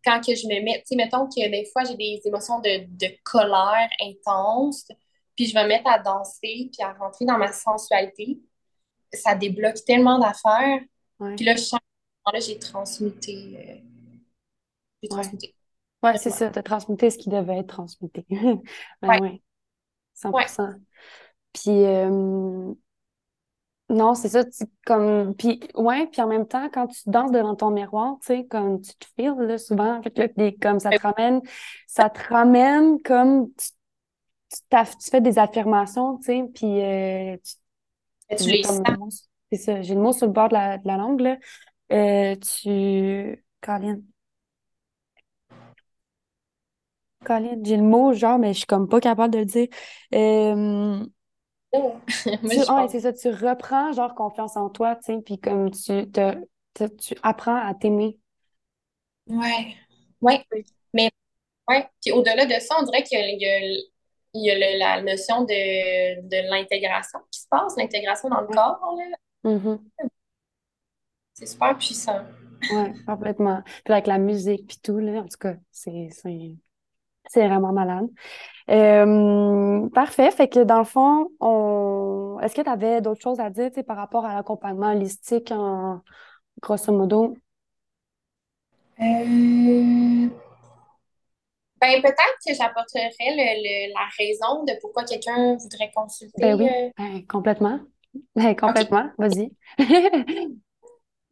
[0.04, 2.86] Quand que je me mets, tu sais, mettons que des fois, j'ai des émotions de,
[2.88, 4.88] de, colère intense,
[5.36, 8.40] puis je vais me mettre à danser, puis à rentrer dans ma sensualité.
[9.14, 10.80] Ça débloque tellement d'affaires.
[11.36, 11.80] Puis là, je sens
[12.32, 13.58] là, j'ai transmuté.
[13.58, 13.76] Euh,
[15.02, 15.56] j'ai transmuté.
[16.04, 18.26] Ouais, c'est ça, tu as transmuté ce qui devait être transmuté.
[18.30, 19.42] ouais, ouais.
[20.16, 20.76] 100%.
[21.54, 22.74] Puis, euh,
[23.90, 24.44] non, c'est ça,
[24.86, 28.46] comme, puis, ouais, puis en même temps, quand tu danses devant ton miroir, tu sais,
[28.46, 31.42] comme tu te files, là, souvent, fait, là, comme ça te ramène,
[31.86, 33.68] ça te ramène comme, tu,
[34.70, 37.38] tu, fais des affirmations, tu sais, puis euh,
[38.30, 38.64] tu, tu les
[39.52, 41.38] C'est ça, j'ai le mot sur le bord de la, de la langue, là.
[41.92, 44.02] Euh, tu, Colin.
[47.24, 49.68] Colin, j'ai le mot, genre, mais je suis comme pas capable de le dire.
[50.14, 51.06] Euh,
[52.08, 56.36] c'est ça, tu reprends genre confiance en toi, tu sais, puis comme tu, te,
[56.98, 58.20] tu apprends à t'aimer.
[59.28, 59.76] Ouais,
[60.22, 60.46] ouais.
[60.94, 61.10] Mais,
[61.68, 61.88] ouais.
[62.02, 63.60] Puis au-delà de ça, on dirait qu'il y a,
[64.34, 68.98] il y a, la notion de, de l'intégration qui se passe, l'intégration dans le corps,
[68.98, 69.52] là.
[69.52, 69.80] Mm-hmm.
[71.34, 72.24] C'est super puissant.
[72.72, 73.62] Ouais, complètement.
[73.84, 76.10] Puis avec la musique, puis tout, là, en tout cas, c'est
[77.34, 78.08] vraiment malade.
[78.70, 80.32] Euh, parfait.
[80.32, 82.40] Fait que dans le fond, on...
[82.42, 86.02] est-ce que tu avais d'autres choses à dire par rapport à l'accompagnement holistique en
[86.62, 87.36] grosso modo?
[89.00, 90.30] Euh,
[91.82, 93.12] ben, peut-être que j'apporterais
[93.94, 96.42] la raison de pourquoi quelqu'un voudrait consulter.
[96.42, 97.80] Ben oui, euh, ben, complètement.
[98.36, 99.10] Ben, complètement.
[99.18, 99.52] Vas-y.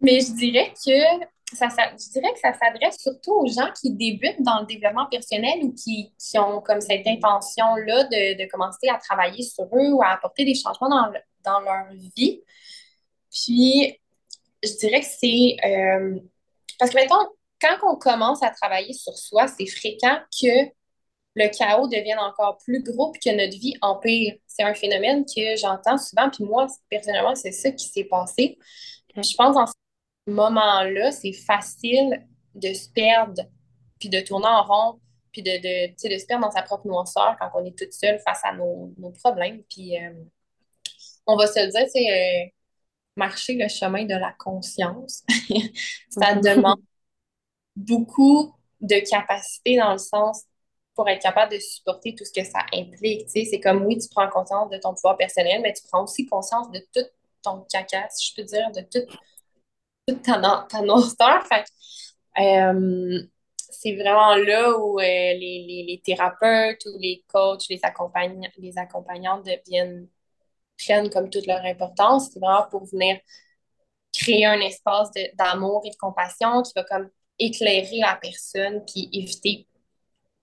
[0.02, 4.42] Mais je dirais que ça, je dirais que ça s'adresse surtout aux gens qui débutent
[4.42, 9.66] dans le développement personnel ou qui, ont comme cette intention-là de, commencer à travailler sur
[9.66, 12.42] eux ou à apporter des changements dans, leur vie.
[13.32, 14.00] Puis,
[14.64, 15.58] je dirais que c'est...
[15.66, 16.20] Euh,
[16.80, 17.28] parce que, mettons,
[17.62, 20.70] quand on commence à travailler sur soi, c'est fréquent que
[21.36, 24.36] le chaos devienne encore plus gros et que notre vie empire.
[24.48, 28.58] C'est un phénomène que j'entends souvent, puis moi, personnellement, c'est ça qui s'est passé.
[29.16, 29.66] Je pense en
[30.28, 33.42] moment-là, c'est facile de se perdre,
[34.00, 35.00] puis de tourner en rond,
[35.32, 38.20] puis de, de, de se perdre dans sa propre noirceur quand on est toute seule
[38.20, 39.64] face à nos, problèmes.
[39.64, 40.14] Puis euh,
[41.26, 42.50] on va se le dire, c'est euh,
[43.16, 45.24] marcher le chemin de la conscience.
[46.10, 46.82] ça demande
[47.76, 50.44] beaucoup de capacité dans le sens
[50.96, 53.28] pour être capable de supporter tout ce que ça implique.
[53.30, 56.70] C'est comme, oui, tu prends conscience de ton pouvoir personnel, mais tu prends aussi conscience
[56.72, 57.08] de tout
[57.42, 59.06] ton caca, si je peux dire, de tout,
[60.08, 61.44] toute ta, ta noirceur.
[62.40, 63.20] Euh,
[63.70, 69.46] c'est vraiment là où euh, les, les, thérapeutes ou les coachs, les, accompagnants, les accompagnantes
[69.46, 70.08] deviennent,
[70.78, 72.30] prennent comme toute leur importance.
[72.32, 73.18] C'est vraiment pour venir
[74.14, 79.68] créer un espace d'amour et de compassion qui va comme éclairer la personne puis éviter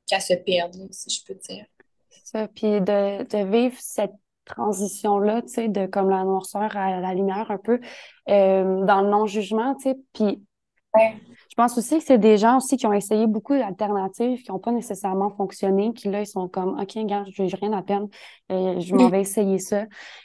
[0.07, 1.64] qu'elle se perde, si je peux dire.
[2.25, 4.12] Ça, puis de, de vivre cette
[4.44, 7.81] transition-là, tu sais, de comme la noirceur à la lumière un peu,
[8.29, 10.42] euh, dans le non-jugement, tu sais, puis
[10.96, 14.59] je pense aussi que c'est des gens aussi qui ont essayé beaucoup d'alternatives, qui n'ont
[14.59, 18.09] pas nécessairement fonctionné, qui là, ils sont comme, OK, regarde, je n'ai rien à peine,
[18.50, 19.85] euh, je m'en vais essayer ça.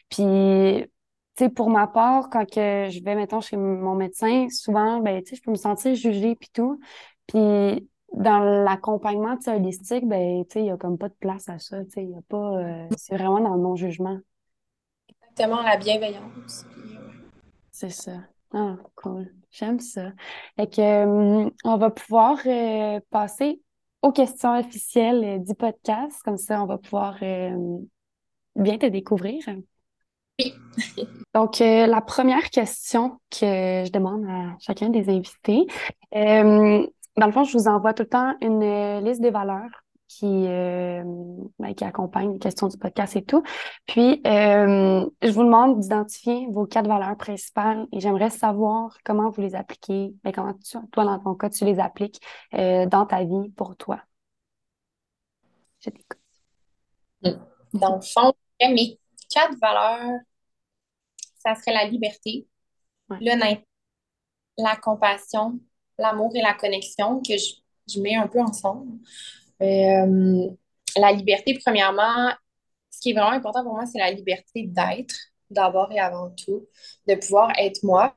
[0.10, 5.00] Puis, tu sais, pour ma part, quand que je vais, mettons, chez mon médecin, souvent,
[5.02, 6.80] ben, tu sais, je peux me sentir jugée puis tout.
[7.28, 11.82] Puis, dans l'accompagnement holistique, ben, il n'y a comme pas de place à ça.
[11.98, 12.58] Il y a pas.
[12.58, 14.20] Euh, c'est vraiment dans le non-jugement.
[15.10, 16.66] Exactement, la bienveillance.
[17.72, 18.14] C'est ça.
[18.54, 19.34] Ah, cool.
[19.52, 20.14] J'aime ça.
[20.56, 23.62] Fait que, euh, on va pouvoir euh, passer
[24.02, 26.22] aux questions officielles du podcast.
[26.24, 29.44] Comme ça, on va pouvoir bien te découvrir.
[30.40, 30.54] Oui.
[31.34, 35.66] Donc, la première question que je demande à chacun des invités,
[37.18, 40.48] dans le fond, je vous envoie tout le temps une euh, liste des valeurs qui,
[40.48, 41.04] euh,
[41.60, 43.44] ben, qui accompagnent les questions du podcast et tout.
[43.88, 49.42] Puis, euh, je vous demande d'identifier vos quatre valeurs principales et j'aimerais savoir comment vous
[49.42, 53.50] les appliquez, ben, comment tu, toi, dans ton cas, tu les appliques dans ta vie
[53.56, 54.02] pour toi.
[55.80, 56.20] Je t'écoute.
[57.24, 57.80] Hmm.
[57.80, 59.00] Dans le fond, mes
[59.30, 60.20] quatre valeurs,
[61.38, 62.48] ça serait la liberté,
[63.10, 63.66] l'honnêteté,
[64.58, 65.60] la compassion,
[65.98, 69.00] l'amour et la connexion que je, mets un peu ensemble.
[69.62, 70.50] Euh,
[70.98, 72.32] la liberté, premièrement,
[72.90, 75.16] ce qui est vraiment important pour moi, c'est la liberté d'être,
[75.50, 76.68] d'abord et avant tout,
[77.08, 78.14] de pouvoir être moi,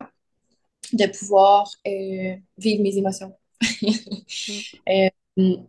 [0.92, 3.34] de pouvoir euh, vivre mes émotions.
[4.88, 5.08] Euh,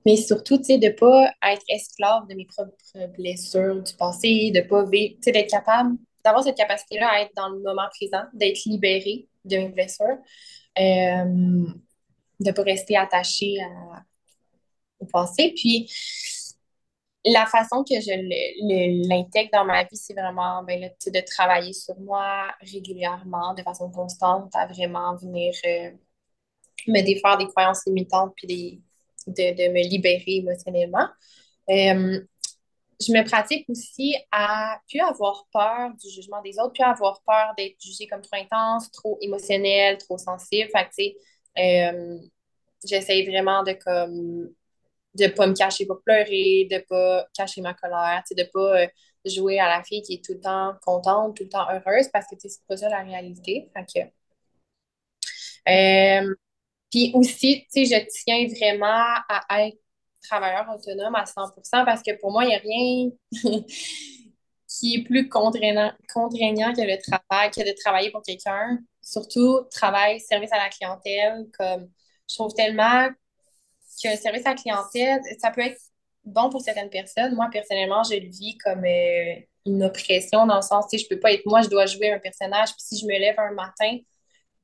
[0.04, 2.74] mais surtout, tu sais, de ne pas être esclave de mes propres
[3.16, 5.96] blessures du passé, de pas vivre, tu sais, d'être capable,
[6.26, 10.18] d'avoir cette capacité-là à être dans le moment présent, d'être libéré de mes blessures
[12.40, 13.58] de ne pas rester attaché
[15.00, 15.54] au passé.
[15.56, 15.90] Puis,
[17.26, 22.48] la façon que je l'intègre dans ma vie, c'est vraiment ben, de travailler sur moi
[22.62, 25.92] régulièrement, de façon constante, à vraiment venir euh,
[26.88, 28.82] me défaire des croyances limitantes puis
[29.28, 31.08] de, me libérer émotionnellement.
[31.70, 32.22] Euh,
[33.02, 37.54] je me pratique aussi à plus avoir peur du jugement des autres, plus avoir peur
[37.58, 40.70] d'être jugée comme trop intense, trop émotionnelle, trop sensible.
[40.70, 41.14] Fait
[41.58, 42.18] euh,
[42.86, 44.50] j'essaye vraiment de comme
[45.16, 48.88] de pas me cacher pour pleurer, de pas cacher ma colère, de pas euh,
[49.26, 52.26] jouer à la fille qui est tout le temps contente, tout le temps heureuse, parce
[52.28, 53.72] que c'est pas ça la réalité.
[55.68, 56.36] Euh,
[56.92, 59.78] puis aussi, je tiens vraiment à être
[60.22, 63.10] travailleur autonome à 100% parce que pour moi, il n'y a rien
[64.68, 68.80] qui est plus contraignant, contraignant que le travail, que de travailler pour quelqu'un.
[69.10, 71.90] Surtout, travail, service à la clientèle, comme
[72.30, 73.10] je trouve tellement
[74.04, 75.80] que service à la clientèle, ça peut être
[76.24, 77.34] bon pour certaines personnes.
[77.34, 81.10] Moi, personnellement, je le vis comme euh, une oppression dans le sens, tu sais, je
[81.10, 82.70] peux pas être moi, je dois jouer un personnage.
[82.70, 83.98] Puis si je me lève un matin,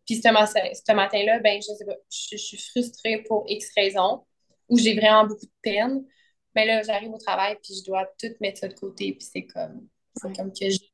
[0.05, 4.25] puis ce, matin-là, ben, je sais pas, je, suis frustrée pour X raisons,
[4.69, 6.05] ou j'ai vraiment beaucoup de peine.
[6.55, 9.47] Mais là, j'arrive au travail, puis je dois tout mettre ça de côté, puis c'est
[9.47, 10.91] comme, c'est comme que j'ai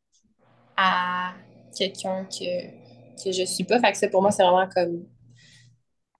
[0.78, 1.34] à
[1.78, 2.91] quelqu'un que,
[3.24, 3.80] que je suis pas.
[3.80, 5.06] Fait que ça, pour moi, c'est vraiment comme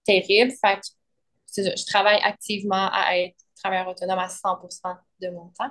[0.04, 0.52] terrible.
[0.60, 5.70] Fait que, je travaille activement à être travailleur autonome à 100% de mon temps.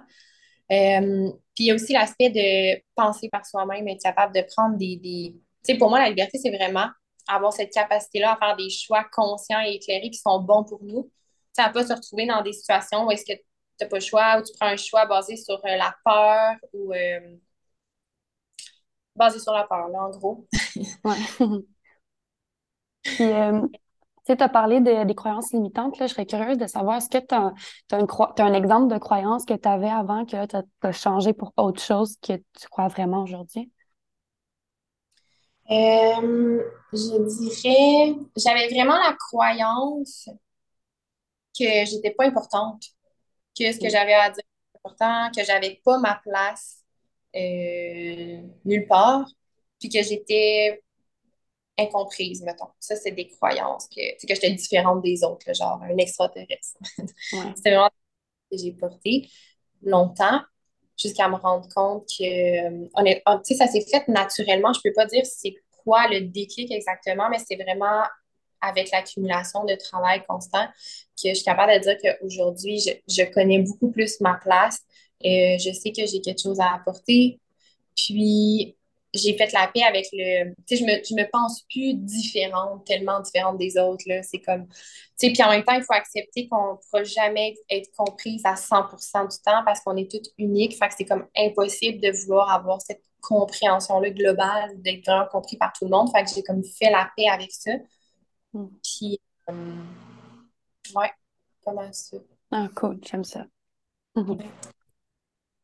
[0.72, 4.78] Euh, puis il y a aussi l'aspect de penser par soi-même, être capable de prendre
[4.78, 4.98] des.
[4.98, 5.36] des...
[5.66, 6.88] Tu sais, pour moi, la liberté, c'est vraiment
[7.28, 11.12] avoir cette capacité-là à faire des choix conscients et éclairés qui sont bons pour nous.
[11.54, 13.44] Ça ne pas se retrouver dans des situations où est-ce que tu
[13.82, 16.94] n'as pas le choix ou tu prends un choix basé sur euh, la peur ou
[16.94, 17.36] euh,
[19.22, 20.48] basé sur la peur, là, en gros.
[21.06, 21.16] ouais.
[23.04, 26.00] Puis, tu sais, as parlé des croyances limitantes.
[26.00, 27.54] Là, je serais curieuse de savoir, est-ce que tu as,
[28.44, 32.18] un, exemple de croyance que tu avais avant que tu as, changé pour autre chose
[32.22, 33.72] que tu crois vraiment aujourd'hui?
[35.70, 40.28] Euh, je dirais, j'avais vraiment la croyance
[41.58, 42.84] que j'étais pas importante,
[43.58, 46.81] que ce que j'avais à dire était important, que j'avais pas ma place
[47.36, 49.26] euh, nulle part,
[49.80, 50.82] puis que j'étais
[51.78, 52.68] incomprise, mettons.
[52.80, 56.78] Ça, c'est des croyances que, que j'étais différente des autres, genre un extraterrestre.
[57.56, 57.90] C'était vraiment
[58.52, 59.30] ce que j'ai porté
[59.84, 60.42] longtemps
[60.98, 64.74] jusqu'à me rendre compte que, euh, honnêtement, tu sais, ça s'est fait naturellement.
[64.74, 68.04] Je peux pas dire c'est quoi le déclic exactement, mais c'est vraiment
[68.62, 73.60] avec l'accumulation de travail constant que je suis capable de dire qu'aujourd'hui, je, je connais
[73.60, 74.80] beaucoup plus ma place.
[75.24, 77.40] Et je sais que j'ai quelque chose à apporter.
[77.96, 78.76] Puis,
[79.14, 80.54] j'ai fait la paix avec le.
[80.66, 84.24] Tu sais, je me, je me pense plus différente, tellement différente des autres, là.
[84.24, 84.68] C'est comme.
[84.68, 84.76] Tu
[85.18, 88.56] sais, puis en même temps, il faut accepter qu'on ne pourra jamais être comprise à
[88.56, 90.78] 100% du temps parce qu'on est toutes uniques.
[90.78, 95.74] Fait que c'est comme impossible de vouloir avoir cette compréhension-là globale, d'être vraiment compris par
[95.74, 96.10] tout le monde.
[96.12, 97.72] Fait que j'ai comme fait la paix avec ça.
[98.54, 98.68] Hmm.
[98.82, 99.76] Puis, euh,
[100.96, 101.12] ouais,
[101.64, 102.18] comment ça.
[102.52, 103.46] Ah, cool, j'aime ça.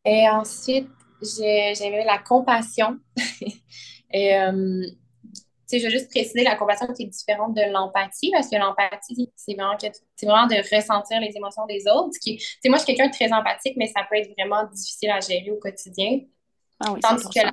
[0.08, 0.90] Et ensuite,
[1.22, 2.98] j'avais la compassion.
[4.14, 4.84] Et, euh,
[5.70, 9.54] je veux juste préciser la compassion qui est différente de l'empathie, parce que l'empathie, c'est
[9.54, 12.18] vraiment, vraiment de ressentir les émotions des autres.
[12.22, 15.20] Qui, moi, je suis quelqu'un de très empathique, mais ça peut être vraiment difficile à
[15.20, 16.22] gérer au quotidien.
[16.80, 17.52] Ah oui, tandis que la...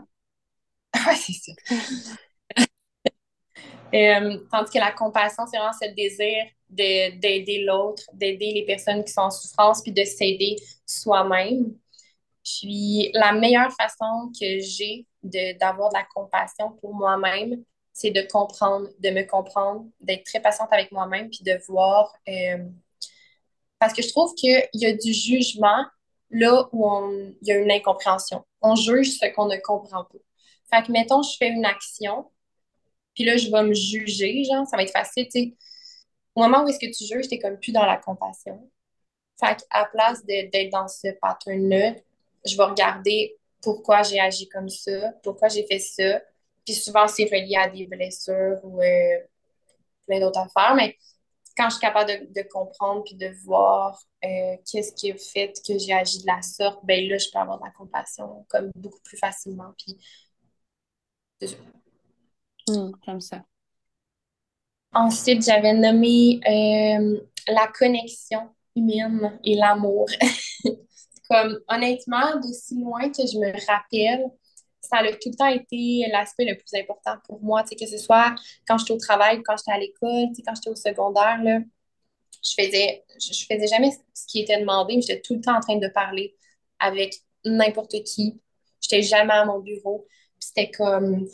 [3.95, 9.13] Euh, tandis que la compassion, c'est vraiment ce désir d'aider l'autre, d'aider les personnes qui
[9.13, 11.77] sont en souffrance, puis de s'aider soi-même.
[12.45, 15.07] Puis la meilleure façon que j'ai
[15.59, 20.69] d'avoir de, la compassion pour moi-même, c'est de comprendre, de me comprendre, d'être très patiente
[20.73, 22.13] avec moi-même, puis de voir.
[22.29, 22.59] Euh,
[23.79, 25.85] parce que je trouve qu'il y a du jugement
[26.31, 27.11] là où
[27.43, 28.45] il y a une incompréhension.
[28.61, 30.19] On juge ce qu'on ne comprend pas.
[30.71, 32.31] Fait que, mettons, je fais une action,
[33.15, 35.55] puis là, je vais me juger, genre, ça va être facile, tu sais.
[36.35, 38.69] Au moment où est-ce que tu juges, t'es comme plus dans la compassion.
[39.39, 41.95] Fait qu'à place d'être dans ce pattern-là,
[42.45, 46.21] je vais regarder pourquoi j'ai agi comme ça, pourquoi j'ai fait ça.
[46.65, 49.19] Puis souvent, c'est relié à des blessures ou euh,
[50.07, 50.75] plein d'autres affaires.
[50.75, 50.97] Mais
[51.57, 55.79] quand je suis capable de, comprendre puis de voir euh, qu'est-ce qui a fait que
[55.79, 59.01] j'ai agi de la sorte, ben là, je peux avoir de la compassion comme beaucoup
[59.05, 59.73] plus facilement.
[59.79, 59.97] Puis,
[62.69, 63.45] mmh, Comme ça.
[64.93, 70.07] Ensuite, j'avais nommé euh, la connexion humaine et l'amour.
[71.69, 74.25] Honnêtement, d'aussi loin que je me rappelle,
[74.81, 78.35] ça a tout le temps été l'aspect le plus important pour moi, que ce soit
[78.67, 81.61] quand j'étais au travail, quand j'étais à l'école, quand j'étais au secondaire, là,
[82.43, 85.77] je faisais, je, faisais jamais ce qui était demandé, j'étais tout le temps en train
[85.79, 86.37] de parler
[86.79, 88.41] avec n'importe qui.
[88.83, 90.07] J'étais jamais à mon bureau.
[90.39, 91.27] C'était comme,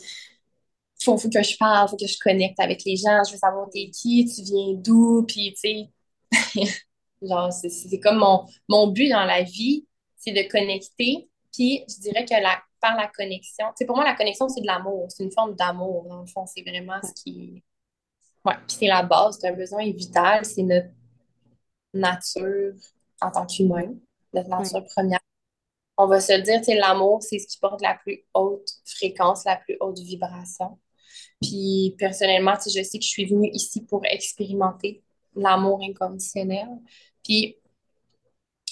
[1.03, 3.69] faut, faut que je parle, faut que je connecte avec les gens, je veux savoir
[3.71, 5.89] t'es qui, tu viens d'où, puis tu sais,
[7.21, 9.85] Genre, c'est comme mon, mon but dans la vie,
[10.21, 11.29] c'est de connecter.
[11.51, 14.67] Puis, je dirais que la, par la connexion, c'est pour moi, la connexion, c'est de
[14.67, 15.07] l'amour.
[15.09, 16.45] C'est une forme d'amour, dans le fond.
[16.45, 17.63] C'est vraiment ce qui.
[18.45, 20.89] Ouais, puis c'est la base, c'est un besoin vital, c'est notre
[21.93, 22.73] nature
[23.21, 23.93] en tant qu'humain,
[24.33, 25.19] notre nature première.
[25.97, 29.57] On va se dire, tu l'amour, c'est ce qui porte la plus haute fréquence, la
[29.57, 30.79] plus haute vibration.
[31.41, 35.03] Puis personnellement, je sais que je suis venue ici pour expérimenter
[35.35, 36.67] l'amour inconditionnel.
[37.23, 37.57] Puis,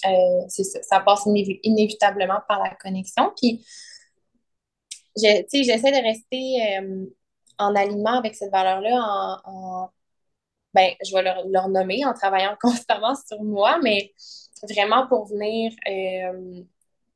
[0.04, 1.28] ça, ça passe
[1.64, 3.32] inévitablement par la connexion.
[3.40, 3.66] Puis,
[5.16, 7.06] j'essaie de rester euh,
[7.58, 9.90] en aliment avec cette valeur-là en,
[10.74, 14.14] ben, je vais leur, nommer en travaillant constamment sur moi, mais
[14.70, 16.64] vraiment pour venir euh,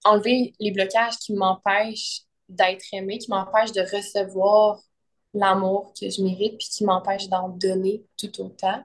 [0.05, 4.81] enlever les blocages qui m'empêchent d'être aimée, qui m'empêchent de recevoir
[5.33, 8.83] l'amour que je mérite, puis qui m'empêchent d'en donner tout autant.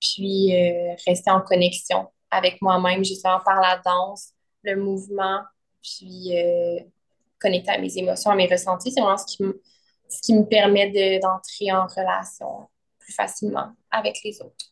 [0.00, 5.42] Puis euh, rester en connexion avec moi-même, justement par la danse, le mouvement,
[5.82, 6.80] puis euh,
[7.38, 8.90] connecter à mes émotions, à mes ressentis.
[8.90, 9.60] C'est vraiment ce qui me,
[10.08, 12.68] ce qui me permet d'entrer en relation
[12.98, 14.66] plus facilement avec les autres.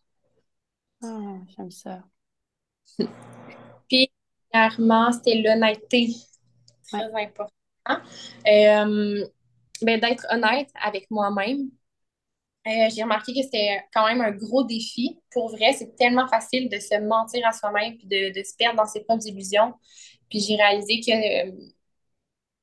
[1.03, 2.03] Ah, j'aime ça.
[3.89, 4.11] puis,
[4.51, 6.15] clairement, c'était l'honnêteté.
[6.89, 7.53] Très important.
[8.47, 9.27] Euh,
[9.83, 11.71] ben, d'être honnête avec moi-même,
[12.67, 15.19] euh, j'ai remarqué que c'était quand même un gros défi.
[15.33, 18.77] Pour vrai, c'est tellement facile de se mentir à soi-même puis de, de, se perdre
[18.77, 19.75] dans ses propres illusions.
[20.29, 21.53] Puis j'ai réalisé que euh,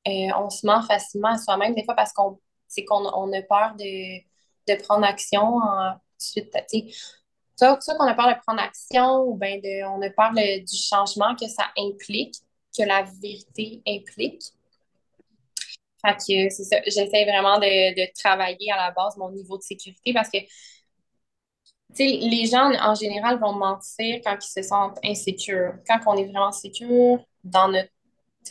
[0.06, 3.42] euh, on se ment facilement à soi-même des fois parce qu'on c'est qu'on on a
[3.42, 4.20] peur de,
[4.68, 6.54] de prendre action en suite.
[7.58, 9.58] Soit, soit qu'on a peur de prendre action ou bien
[9.88, 12.36] on a peur du changement que ça implique,
[12.76, 14.52] que la vérité implique.
[16.04, 20.12] Fait que c'est ça, j'essaie vraiment de, travailler à la base mon niveau de sécurité
[20.12, 20.38] parce que
[21.98, 25.74] les gens en général vont mentir quand ils se sentent insécures.
[25.86, 27.90] Quand on est vraiment sécure dans notre,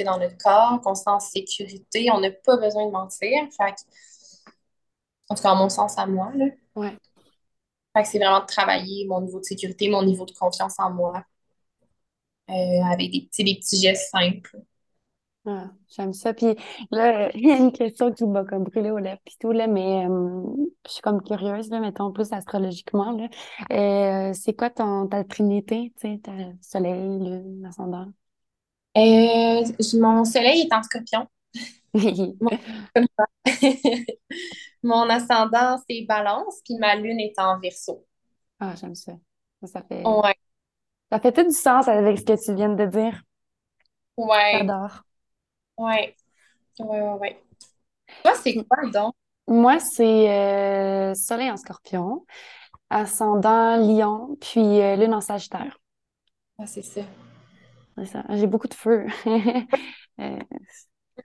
[0.04, 3.32] dans notre corps, qu'on se sent en sécurité, on n'a pas besoin de mentir.
[3.56, 3.76] Fait
[5.30, 6.46] En tout cas, à mon sens, à moi, là.
[6.76, 6.98] Ouais.
[7.96, 10.92] Fait que c'est vraiment de travailler mon niveau de sécurité, mon niveau de confiance en
[10.92, 11.24] moi,
[12.50, 14.58] euh, avec des, des petits gestes simples.
[15.50, 16.34] Ah, j'aime ça.
[16.34, 16.56] Puis
[16.92, 19.66] là, il y a une question qui m'a comme brûlé au lèvres puis tout, là,
[19.68, 20.44] mais euh,
[20.86, 23.30] je suis comme curieuse, là, mettons plus astrologiquement, là.
[23.72, 28.08] Euh, c'est quoi ton, ta trinité, tu sais, ta soleil, lune, ascendant?
[28.98, 31.28] Euh, mon soleil est en scorpion.
[31.94, 32.52] mon,
[34.84, 38.06] mon ascendant, c'est balance, puis ma lune est en verso.
[38.60, 39.14] Ah, j'aime ça.
[39.64, 40.04] Ça fait...
[40.06, 40.36] Ouais.
[41.10, 43.22] ça fait tout du sens avec ce que tu viens de dire.
[44.18, 44.58] Ouais.
[44.58, 45.07] J'adore.
[45.78, 46.16] Ouais.
[46.80, 47.42] Ouais, ouais, ouais.
[48.24, 49.14] Toi, c'est quoi donc?
[49.48, 52.26] Moi, c'est euh, soleil en scorpion,
[52.90, 55.80] ascendant lion, puis euh, lune en sagittaire.
[56.60, 57.02] Ah, c'est ça.
[57.98, 58.24] C'est ça.
[58.30, 59.06] J'ai beaucoup de feu.
[59.28, 60.40] euh,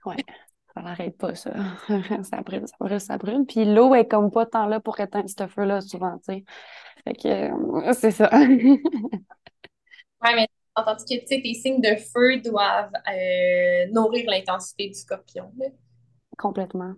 [0.05, 0.15] ouais.
[0.75, 1.53] Ça n'arrête pas, ça.
[2.23, 3.45] ça brûle, ça brûle, ça brûle.
[3.45, 6.45] Puis l'eau est comme pas tant là pour éteindre ce feu-là, souvent, tu sais.
[7.03, 8.29] Fait que euh, c'est ça.
[8.39, 14.95] ouais, mais entendu que, tu sais, tes signes de feu doivent euh, nourrir l'intensité du
[14.95, 15.51] scorpion.
[15.57, 15.67] Là.
[16.37, 16.93] Complètement.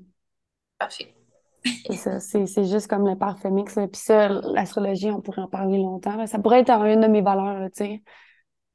[0.77, 1.13] Parfait.
[1.87, 3.73] C'est ça, c'est juste comme le parfait mix.
[3.73, 6.25] Puis ça, l'astrologie, on pourrait en parler longtemps.
[6.27, 8.03] Ça pourrait être une de mes valeurs, tu sais.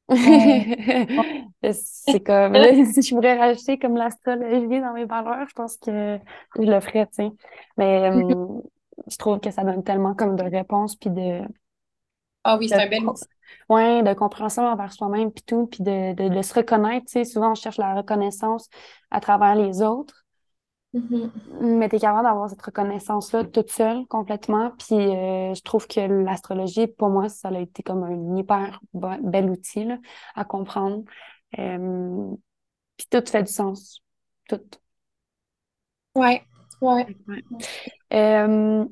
[1.73, 2.55] c'est comme,
[2.93, 6.19] si je pourrais rajouter comme l'astrologie dans mes valeurs, je pense que
[6.57, 7.31] je le ferais, tu sais.
[7.77, 8.61] Mais euh,
[9.07, 11.43] je trouve que ça donne tellement comme de réponses, puis de...
[12.43, 13.05] Ah oui, c'est un bel
[13.69, 17.25] Oui, de compréhension envers soi-même, puis tout, puis de, de, de, se reconnaître, tu sais.
[17.25, 18.69] Souvent, on cherche la reconnaissance
[19.11, 20.25] à travers les autres.
[20.95, 21.31] Mm-hmm.
[21.61, 24.73] Mais tu es capable d'avoir cette reconnaissance-là toute seule, complètement.
[24.73, 29.51] Puis euh, je trouve que l'astrologie, pour moi, ça a été comme un hyper bel
[29.51, 29.99] outil là,
[30.35, 31.05] à comprendre.
[31.59, 32.35] Euh,
[32.97, 34.03] puis tout fait du sens.
[34.49, 34.61] Tout.
[36.17, 36.43] Ouais,
[36.81, 37.07] ouais.
[38.13, 38.85] Euh,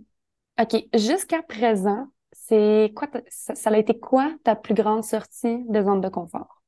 [0.60, 0.84] OK.
[0.94, 2.06] Jusqu'à présent,
[2.48, 6.62] c'est quoi ça, ça, a été quoi ta plus grande sortie de zone de confort?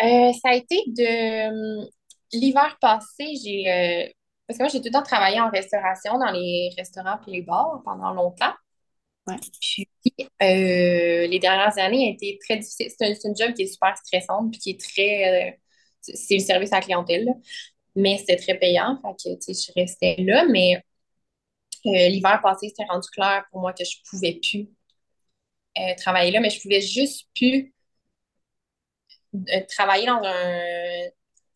[0.00, 1.88] ça a été de
[2.32, 3.70] l'hiver passé, j'ai.
[3.70, 4.08] Euh,
[4.46, 7.42] parce que moi, j'ai tout le temps travaillé en restauration, dans les restaurants et les
[7.42, 8.54] bars pendant longtemps.
[9.26, 9.36] Ouais.
[9.60, 9.86] Puis,
[10.42, 12.90] euh, les dernières années ont été très difficiles.
[12.96, 15.50] C'est un, une job qui est super stressante, puis qui est très.
[15.50, 15.50] Euh,
[16.00, 17.28] c'est le service à la clientèle,
[17.96, 18.98] mais c'était très payant.
[19.02, 20.82] Fait que, je restais là, mais
[21.84, 24.68] l'hiver passé, c'était rendu clair pour moi que je pouvais plus
[25.98, 27.72] travailler là, mais je pouvais juste plus
[29.68, 31.10] travailler dans un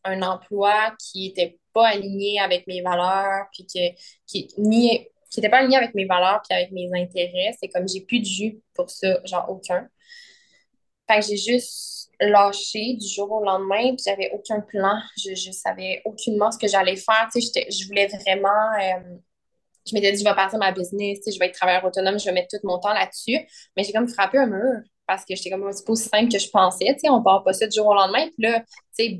[0.04, 3.94] un emploi qui n'était pas aligné avec mes valeurs, puis que,
[4.26, 7.56] qui qui n'était pas aligné avec mes valeurs puis avec mes intérêts.
[7.58, 9.88] C'est comme j'ai plus de jus pour ça, genre aucun.
[11.20, 14.98] J'ai juste lâché du jour au lendemain, puis j'avais aucun plan.
[15.18, 17.28] Je, ne savais aucunement ce que j'allais faire.
[17.34, 18.72] Je voulais vraiment.
[18.80, 19.18] Euh,
[19.86, 22.32] je m'étais dit, je vais partir ma business, je vais être travailleur autonome, je vais
[22.32, 23.38] mettre tout mon temps là-dessus.
[23.76, 26.38] Mais j'ai comme frappé un mur parce que j'étais comme, c'est pas aussi simple que
[26.38, 26.96] je pensais.
[27.04, 28.26] On part pas ça du jour au lendemain.
[28.26, 29.18] Puis là, tu sais,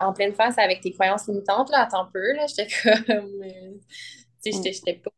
[0.00, 2.68] en pleine face avec tes croyances limitantes, là, attends un peu, j'étais
[3.06, 3.78] comme, euh,
[4.44, 5.10] tu sais, j'étais pas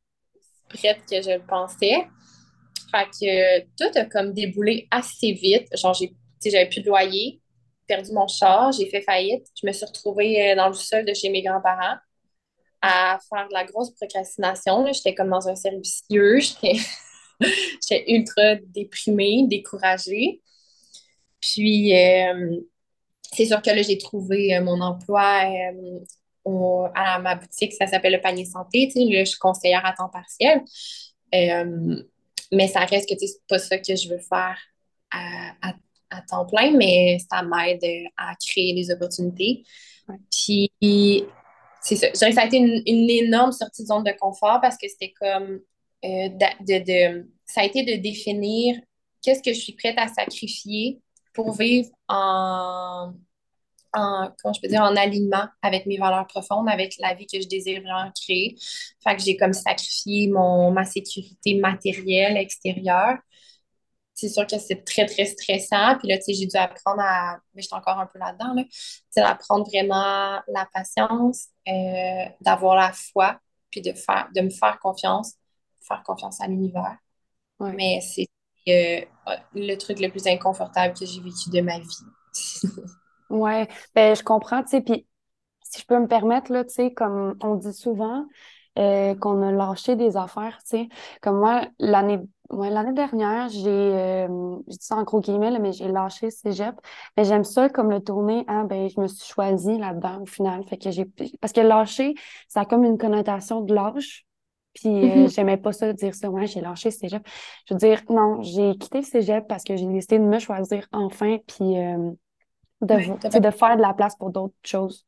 [0.68, 2.06] prête que je le pensais.
[2.90, 5.68] Fait que tout a comme déboulé assez vite.
[5.76, 5.94] Genre,
[6.44, 7.40] j'avais plus de loyer,
[7.86, 9.46] perdu mon char, j'ai fait faillite.
[9.60, 11.96] Je me suis retrouvée euh, dans le sol de chez mes grands-parents
[12.82, 14.90] à faire de la grosse procrastination.
[14.92, 16.38] J'étais comme dans un servicieux.
[17.40, 20.40] J'étais ultra déprimée, découragée.
[21.40, 22.60] Puis, euh,
[23.32, 28.14] c'est sûr que là, j'ai trouvé euh, mon emploi euh, à ma boutique, ça s'appelle
[28.14, 28.88] le panier santé.
[28.88, 30.62] Tu sais, là, je suis conseillère à temps partiel.
[32.52, 34.58] Mais ça reste que c'est pas ça que je veux faire
[35.12, 35.72] à,
[36.28, 37.84] temps plein, mais ça m'aide
[38.16, 39.62] à créer des opportunités.
[40.30, 40.72] Puis,
[41.82, 42.14] c'est ça.
[42.14, 45.60] ça a été une, énorme sortie de zone de confort parce que c'était comme
[46.02, 48.76] de, ça a été de définir
[49.22, 51.00] qu'est-ce que je suis prête à sacrifier
[51.32, 53.12] pour vivre en,
[53.94, 57.48] en, je peux dire, en alignement avec mes valeurs profondes, avec la vie que je
[57.48, 58.56] désire vraiment créer.
[59.02, 63.18] Fait que j'ai comme sacrifié mon, ma sécurité matérielle extérieure.
[64.20, 65.96] C'est sûr que c'est très, très stressant.
[65.98, 67.38] Puis là, tu sais, j'ai dû apprendre à...
[67.54, 68.62] Mais j'étais encore un peu là-dedans, là.
[69.10, 73.38] C'est d'apprendre vraiment la patience, euh, d'avoir la foi,
[73.70, 75.34] puis de, faire, de me faire confiance,
[75.86, 76.96] faire confiance à l'univers.
[77.60, 78.26] Mais c'est
[78.68, 79.04] euh,
[79.54, 82.64] le truc le plus inconfortable que j'ai vécu de ma vie.
[83.30, 85.06] ouais, ben, je comprends, tu sais, puis
[85.62, 88.26] si je peux me permettre, là, tu sais, comme on dit souvent,
[88.78, 90.88] euh, qu'on a lâché des affaires, tu sais.
[91.20, 92.20] Comme moi, l'année
[92.50, 96.74] l'année dernière, j'ai, euh, je dis ça en gros guillemets, mais j'ai lâché cégep.
[97.16, 100.64] Mais j'aime ça comme le tourner, hein, ben, je me suis choisie là-dedans au final.
[100.64, 101.06] Fait que j'ai,
[101.40, 102.14] parce que lâcher,
[102.48, 104.26] ça a comme une connotation de lâche.
[104.74, 105.34] Puis euh, mm-hmm.
[105.34, 106.30] j'aimais pas ça, dire ça.
[106.30, 107.26] Ouais, j'ai lâché le cégep.
[107.68, 110.86] Je veux dire, non, j'ai quitté le cégep parce que j'ai décidé de me choisir
[110.92, 112.10] enfin, puis euh,
[112.80, 115.06] de, de faire de la place pour d'autres choses.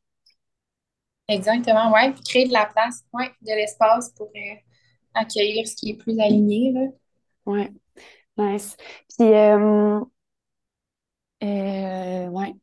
[1.28, 2.12] Exactement, ouais.
[2.12, 4.54] Puis créer de la place, ouais, de l'espace pour euh,
[5.14, 6.88] accueillir ce qui est plus aligné, là.
[7.46, 7.72] Ouais,
[8.38, 8.76] nice.
[9.18, 9.26] Puis,
[11.40, 12.54] ouais.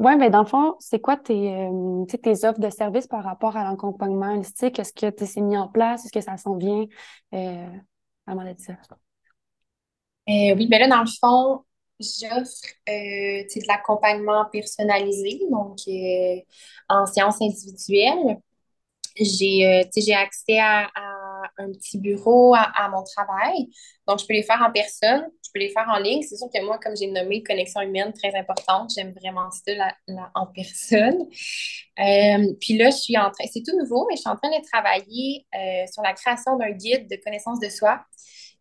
[0.00, 3.56] Oui, mais dans le fond, c'est quoi tes, euh, tes offres de services par rapport
[3.56, 4.78] à l'accompagnement holistique?
[4.78, 6.04] Est-ce que tu s'est mis en place?
[6.04, 6.84] Est-ce que ça s'en vient?
[7.34, 7.66] Euh,
[8.58, 8.72] ça.
[10.28, 11.64] Euh, oui, bien là, dans le fond,
[12.00, 15.78] j'offre euh, de l'accompagnement personnalisé, donc
[16.88, 18.38] en séance individuelle.
[19.16, 20.88] J'ai accès à
[21.58, 23.68] un petit bureau à, mon travail.
[24.06, 26.22] Donc, je peux les faire en personne, je peux les faire en ligne.
[26.22, 29.72] C'est sûr que moi, comme j'ai nommé connexion humaine très importante, j'aime vraiment ça
[30.34, 31.26] en personne.
[31.98, 34.50] Euh, puis là, je suis en train, c'est tout nouveau, mais je suis en train
[34.50, 38.04] de travailler euh, sur la création d'un guide de connaissance de soi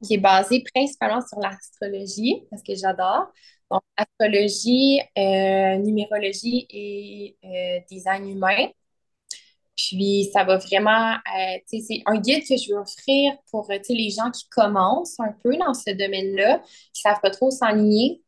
[0.06, 3.28] qui est basé principalement sur l'astrologie, parce que j'adore.
[3.72, 8.68] Donc, astrologie, euh, numérologie et design humain.
[9.76, 14.10] Puis, ça va vraiment, euh, c'est un guide que je veux offrir pour, euh, les
[14.12, 16.60] gens qui commencent un peu dans ce domaine-là,
[16.94, 18.22] qui ne savent pas trop s'enligner.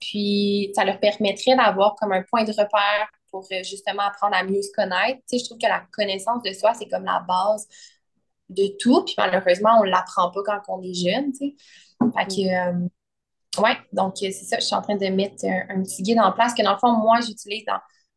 [0.00, 4.42] Puis, ça leur permettrait d'avoir comme un point de repère pour euh, justement apprendre à
[4.42, 5.20] mieux se connaître.
[5.28, 7.68] Tu sais, je trouve que la connaissance de soi, c'est comme la base
[8.48, 9.04] de tout.
[9.04, 11.56] Puis, malheureusement, on ne l'apprend pas quand on est jeune, tu sais.
[12.16, 16.18] Fait que, ouais, donc, c'est ça, je suis en train de mettre un, petit guide
[16.20, 17.64] en place que, dans le fond, moi, j'utilise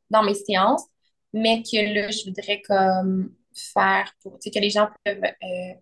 [0.10, 0.86] dans mes séances
[1.34, 5.74] mais que là, je voudrais comme faire pour, tu sais, que les gens peuvent euh,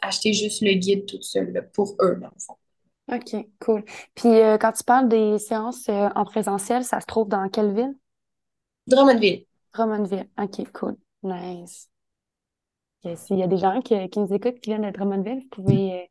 [0.00, 2.56] acheter juste le guide tout seul pour eux, dans le fond.
[3.12, 3.84] OK, cool.
[4.14, 7.74] Puis euh, quand tu parles des séances euh, en présentiel, ça se trouve dans quelle
[7.74, 7.94] ville?
[8.86, 9.44] Drummondville.
[9.72, 10.28] Drummondville.
[10.38, 10.96] OK, cool.
[11.22, 11.90] Nice.
[13.16, 16.10] S'il y a des gens qui, nous écoutent qui viennent de Drummondville, vous pouvez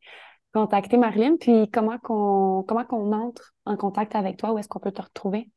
[0.53, 1.37] contacter Marilyn.
[1.37, 4.53] Puis comment qu'on comment qu'on entre en contact avec toi?
[4.53, 5.49] Où est-ce qu'on peut te retrouver?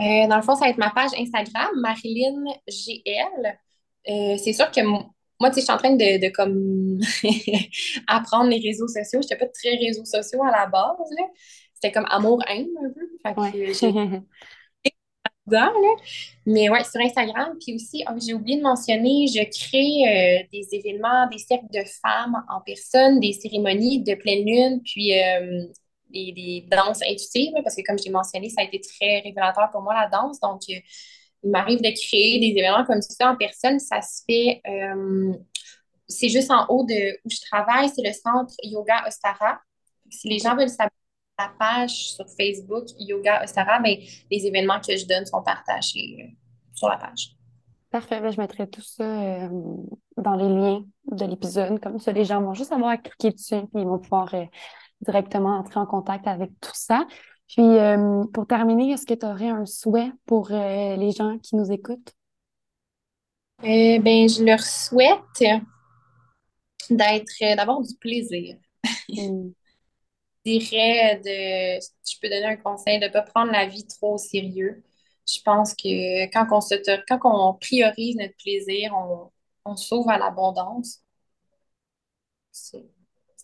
[0.00, 3.58] Euh, dans le fond, ça va être ma page Instagram, Marilyn GL.
[4.08, 4.80] Euh, c'est sûr que
[5.40, 7.00] moi, tu sais, je suis en train de, comme
[8.06, 9.20] apprendre les réseaux sociaux.
[9.22, 10.96] Je n'étais pas très réseaux sociaux à la base.
[11.74, 13.08] C'était comme amour-haine un peu.
[16.46, 17.56] Mais ouais, sur Instagram.
[17.60, 21.82] Puis aussi, oh, j'ai oublié de mentionner, je crée euh, des événements, des cercles de
[22.02, 25.12] femmes en personne, des cérémonies de pleine lune, puis
[26.10, 29.94] des, danses intuitives, parce que comme j'ai mentionné, ça a été très révélateur pour moi,
[29.94, 30.40] la danse.
[30.40, 30.74] Donc, euh,
[31.42, 33.78] il m'arrive de créer des événements comme ça en personne.
[33.78, 35.32] Ça se fait, euh,
[36.08, 39.60] c'est juste en haut de où je travaille, c'est le centre Yoga Ostara.
[40.10, 40.90] Si les gens veulent s'abonner
[41.36, 43.96] à la page sur Facebook Yoga Ostara, ben,
[44.30, 46.26] les événements que je donne sont partagés euh,
[46.74, 47.36] sur la page.
[47.90, 49.48] Parfait, ben, je mettrai tout ça
[50.16, 51.80] dans les liens de l'épisode.
[51.80, 54.34] Comme ça, les gens vont juste avoir à cliquer dessus et ils vont pouvoir
[55.00, 57.06] directement entrer en contact avec tout ça.
[57.48, 61.56] Puis, euh, pour terminer, est-ce que tu aurais un souhait pour euh, les gens qui
[61.56, 62.12] nous écoutent?
[63.64, 65.18] Euh, ben, je leur souhaite
[66.90, 68.56] d'être, d'avoir du plaisir.
[69.08, 69.50] Hmm.
[70.44, 74.14] je dirais de, je peux donner un conseil de ne pas prendre la vie trop
[74.14, 74.84] au sérieux.
[75.26, 76.74] Je pense que quand on, se,
[77.06, 79.30] quand on priorise notre plaisir, on,
[79.64, 81.02] on s'ouvre à l'abondance.
[82.52, 82.84] C'est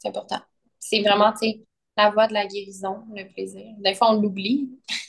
[0.05, 0.43] important
[0.85, 1.61] c'est vraiment, tu sais,
[1.97, 3.74] la voie de la guérison, le plaisir.
[3.78, 4.78] Des fois, on l'oublie.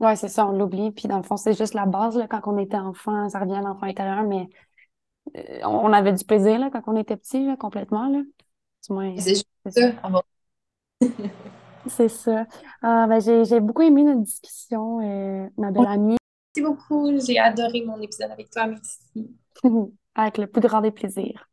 [0.00, 0.90] oui, c'est ça, on l'oublie.
[0.90, 3.56] Puis dans le fond, c'est juste la base, là, quand on était enfant, ça revient
[3.56, 4.48] à l'enfant intérieur, mais
[5.36, 8.08] euh, on avait du plaisir là, quand on était petit, là, complètement.
[8.08, 8.22] Là.
[8.80, 9.92] C'est juste ça.
[11.86, 12.46] c'est ça.
[12.82, 16.16] Ah, ben, j'ai beaucoup aimé notre discussion, euh, ma belle amie.
[16.56, 17.20] Merci beaucoup.
[17.20, 18.66] J'ai adoré mon épisode avec toi.
[18.66, 19.00] Merci.
[20.16, 21.48] avec le plus grand des plaisirs.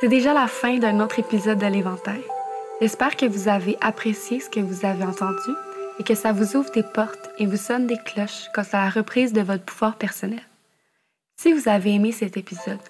[0.00, 2.22] C'est déjà la fin d'un autre épisode de l'Éventail.
[2.80, 5.50] J'espère que vous avez apprécié ce que vous avez entendu
[5.98, 8.88] et que ça vous ouvre des portes et vous sonne des cloches quant à la
[8.88, 10.40] reprise de votre pouvoir personnel.
[11.36, 12.80] Si vous avez aimé cet épisode,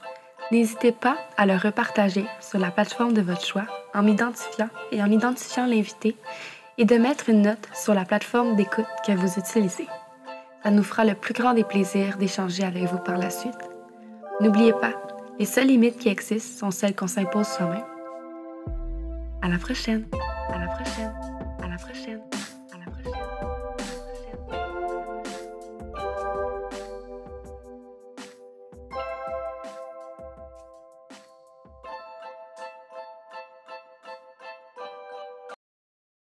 [0.53, 5.11] n'hésitez pas à le repartager sur la plateforme de votre choix en m'identifiant et en
[5.11, 6.15] identifiant l'invité
[6.79, 9.89] et de mettre une note sur la plateforme d'écoute que vous utilisez.
[10.63, 13.59] Ça nous fera le plus grand des plaisirs d'échanger avec vous par la suite.
[14.41, 14.93] N'oubliez pas,
[15.41, 17.83] les seules limites qui existent sont celles qu'on s'impose soi-même.
[19.41, 20.05] À la prochaine.
[20.51, 21.13] À la prochaine.
[21.63, 22.21] À la prochaine.